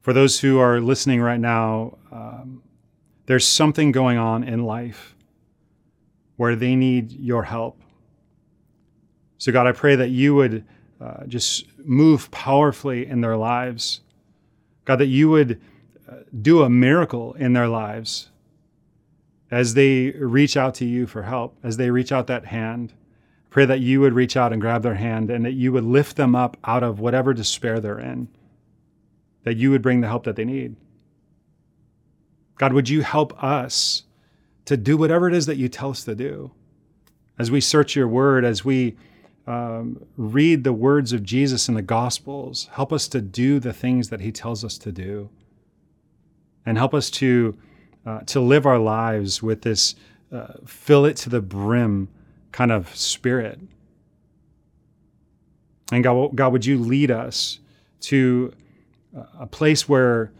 For 0.07 0.12
those 0.12 0.38
who 0.38 0.61
are 0.61 0.81
listening 0.81 1.21
right 1.21 1.40
now, 1.40 1.99
um, 2.12 2.62
there's 3.27 3.45
something 3.45 3.90
going 3.90 4.19
on 4.19 4.45
in 4.45 4.62
life 4.62 5.16
where 6.37 6.55
they 6.55 6.77
need 6.77 7.11
your 7.11 7.42
help. 7.42 7.83
So, 9.38 9.51
God, 9.51 9.66
I 9.66 9.73
pray 9.73 9.97
that 9.97 10.11
you 10.11 10.37
would 10.37 10.64
uh, 11.01 11.25
just 11.27 11.64
move 11.79 12.31
powerfully 12.31 13.05
in 13.05 13.21
their 13.21 13.37
lives. 13.37 14.03
God, 14.85 15.01
that 15.01 15.07
you 15.07 15.29
would 15.29 15.61
uh, 16.09 16.19
do 16.40 16.62
a 16.62 16.71
miracle 16.71 17.35
in 17.35 17.53
their 17.53 17.66
lives 17.66 18.31
as 19.51 19.75
they 19.75 20.11
reach 20.12 20.57
out 20.57 20.77
to 20.77 20.85
you 20.85 21.09
for 21.09 21.25
help, 21.25 21.59
as 21.64 21.79
they 21.79 21.90
reach 21.90 22.12
out 22.12 22.29
that 22.29 22.45
hand. 22.45 22.92
Pray 23.51 23.64
that 23.64 23.81
you 23.81 24.01
would 24.03 24.12
reach 24.12 24.37
out 24.37 24.53
and 24.53 24.62
grab 24.62 24.85
their 24.85 24.95
hand 24.95 25.33
and 25.33 25.45
that 25.45 25.55
you 25.55 25.73
would 25.73 25.83
lift 25.83 26.14
them 26.14 26.37
up 26.37 26.57
out 26.62 26.85
of 26.85 27.01
whatever 27.01 27.35
despair 27.35 27.81
they're 27.81 27.99
in, 27.99 28.29
that 29.47 29.57
you 29.57 29.71
would 29.71 29.81
bring 29.81 30.01
the 30.01 30.09
help 30.09 30.25
that 30.25 30.35
they 30.35 30.45
need. 30.45 30.75
God, 32.59 32.73
would 32.73 32.89
you 32.89 33.03
help 33.03 33.41
us 33.41 34.03
to 34.65 34.77
do 34.77 34.97
whatever 34.97 35.29
it 35.29 35.35
is 35.35 35.47
that 35.47 35.57
you 35.57 35.69
tell 35.69 35.91
us 35.91 36.03
to 36.03 36.17
do? 36.17 36.51
As 37.39 37.49
we 37.49 37.61
search 37.61 37.95
your 37.95 38.09
word, 38.09 38.45
as 38.45 38.65
we 38.65 38.97
um, 39.47 40.05
read 40.17 40.65
the 40.65 40.73
words 40.73 41.13
of 41.13 41.23
Jesus 41.23 41.69
in 41.69 41.75
the 41.75 41.83
Gospels, 41.83 42.69
help 42.73 42.93
us 42.93 43.07
to 43.07 43.21
do 43.21 43.61
the 43.61 43.73
things 43.73 44.09
that 44.09 44.21
he 44.21 44.33
tells 44.33 44.65
us 44.65 44.79
to 44.79 44.91
do. 44.91 45.31
And 46.67 46.77
help 46.77 46.93
us 46.93 47.09
to 47.11 47.57
uh, 48.05 48.21
to 48.23 48.41
live 48.41 48.67
our 48.67 48.81
lives 48.81 49.45
with 49.45 49.63
this 49.63 49.95
uh, 50.33 50.55
fill 50.65 51.05
it 51.05 51.17
to 51.19 51.31
the 51.31 51.41
brim 51.41 52.09
kind 52.51 52.73
of 52.73 52.97
spirit. 52.97 53.61
And 55.93 56.03
God, 56.03 56.35
God, 56.35 56.53
would 56.53 56.67
you 56.67 56.79
lead 56.79 57.13
us 57.13 57.61
to 58.01 58.53
a 59.38 59.46
place 59.46 59.88
where 59.88 60.33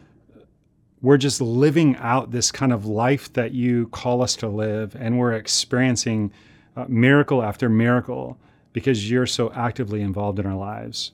we're 1.03 1.17
just 1.17 1.41
living 1.41 1.97
out 1.97 2.31
this 2.31 2.51
kind 2.51 2.73
of 2.73 2.87
life 2.87 3.33
that 3.35 3.53
you 3.53 3.89
call 3.89 4.23
us 4.23 4.37
to 4.37 4.49
live, 4.49 4.97
and 4.99 5.19
we're 5.19 5.33
experiencing 5.33 6.33
uh, 6.77 6.85
miracle 6.89 7.43
after 7.43 7.69
miracle 7.69 8.39
because 8.73 9.11
you're 9.11 9.27
so 9.27 9.53
actively 9.53 10.03
involved 10.03 10.39
in 10.39 10.47
our 10.47 10.57
lives. 10.57 11.13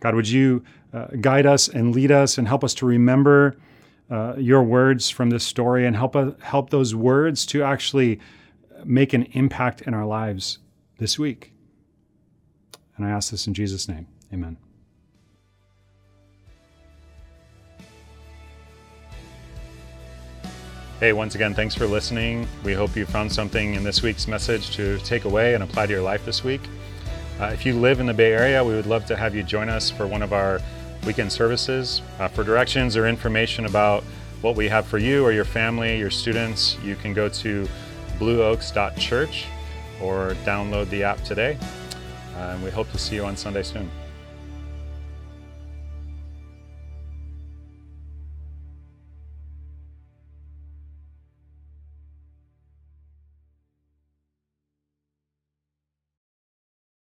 God, 0.00 0.14
would 0.14 0.28
you 0.28 0.62
uh, 0.92 1.06
guide 1.20 1.46
us 1.46 1.68
and 1.68 1.94
lead 1.94 2.12
us 2.12 2.38
and 2.38 2.46
help 2.46 2.62
us 2.62 2.74
to 2.74 2.86
remember 2.86 3.56
uh, 4.10 4.34
your 4.38 4.62
words 4.62 5.10
from 5.10 5.30
this 5.30 5.44
story 5.44 5.86
and 5.86 5.96
help 5.96 6.14
uh, 6.14 6.32
help 6.40 6.70
those 6.70 6.94
words 6.94 7.44
to 7.46 7.62
actually 7.62 8.20
make 8.84 9.12
an 9.12 9.24
impact 9.32 9.82
in 9.82 9.94
our 9.94 10.06
lives 10.06 10.58
this 10.98 11.18
week. 11.18 11.52
And 12.96 13.04
I 13.04 13.10
ask 13.10 13.30
this 13.30 13.46
in 13.46 13.54
Jesus' 13.54 13.88
name. 13.88 14.06
Amen. 14.32 14.65
Hey, 20.98 21.12
once 21.12 21.34
again, 21.34 21.52
thanks 21.52 21.74
for 21.74 21.86
listening. 21.86 22.48
We 22.64 22.72
hope 22.72 22.96
you 22.96 23.04
found 23.04 23.30
something 23.30 23.74
in 23.74 23.84
this 23.84 24.00
week's 24.00 24.26
message 24.26 24.70
to 24.76 24.96
take 25.00 25.26
away 25.26 25.52
and 25.52 25.62
apply 25.62 25.84
to 25.84 25.92
your 25.92 26.00
life 26.00 26.24
this 26.24 26.42
week. 26.42 26.62
Uh, 27.38 27.50
if 27.52 27.66
you 27.66 27.74
live 27.74 28.00
in 28.00 28.06
the 28.06 28.14
Bay 28.14 28.32
Area, 28.32 28.64
we 28.64 28.72
would 28.74 28.86
love 28.86 29.04
to 29.06 29.14
have 29.16 29.34
you 29.34 29.42
join 29.42 29.68
us 29.68 29.90
for 29.90 30.06
one 30.06 30.22
of 30.22 30.32
our 30.32 30.58
weekend 31.06 31.30
services. 31.30 32.00
Uh, 32.18 32.28
for 32.28 32.44
directions 32.44 32.96
or 32.96 33.06
information 33.06 33.66
about 33.66 34.04
what 34.40 34.56
we 34.56 34.68
have 34.68 34.86
for 34.86 34.96
you 34.96 35.22
or 35.22 35.32
your 35.32 35.44
family, 35.44 35.98
your 35.98 36.10
students, 36.10 36.78
you 36.82 36.96
can 36.96 37.12
go 37.12 37.28
to 37.28 37.68
blueoaks.church 38.18 39.44
or 40.00 40.30
download 40.46 40.88
the 40.88 41.02
app 41.02 41.22
today. 41.24 41.58
Uh, 42.36 42.52
and 42.54 42.64
we 42.64 42.70
hope 42.70 42.90
to 42.92 42.98
see 42.98 43.16
you 43.16 43.24
on 43.26 43.36
Sunday 43.36 43.62
soon. 43.62 43.90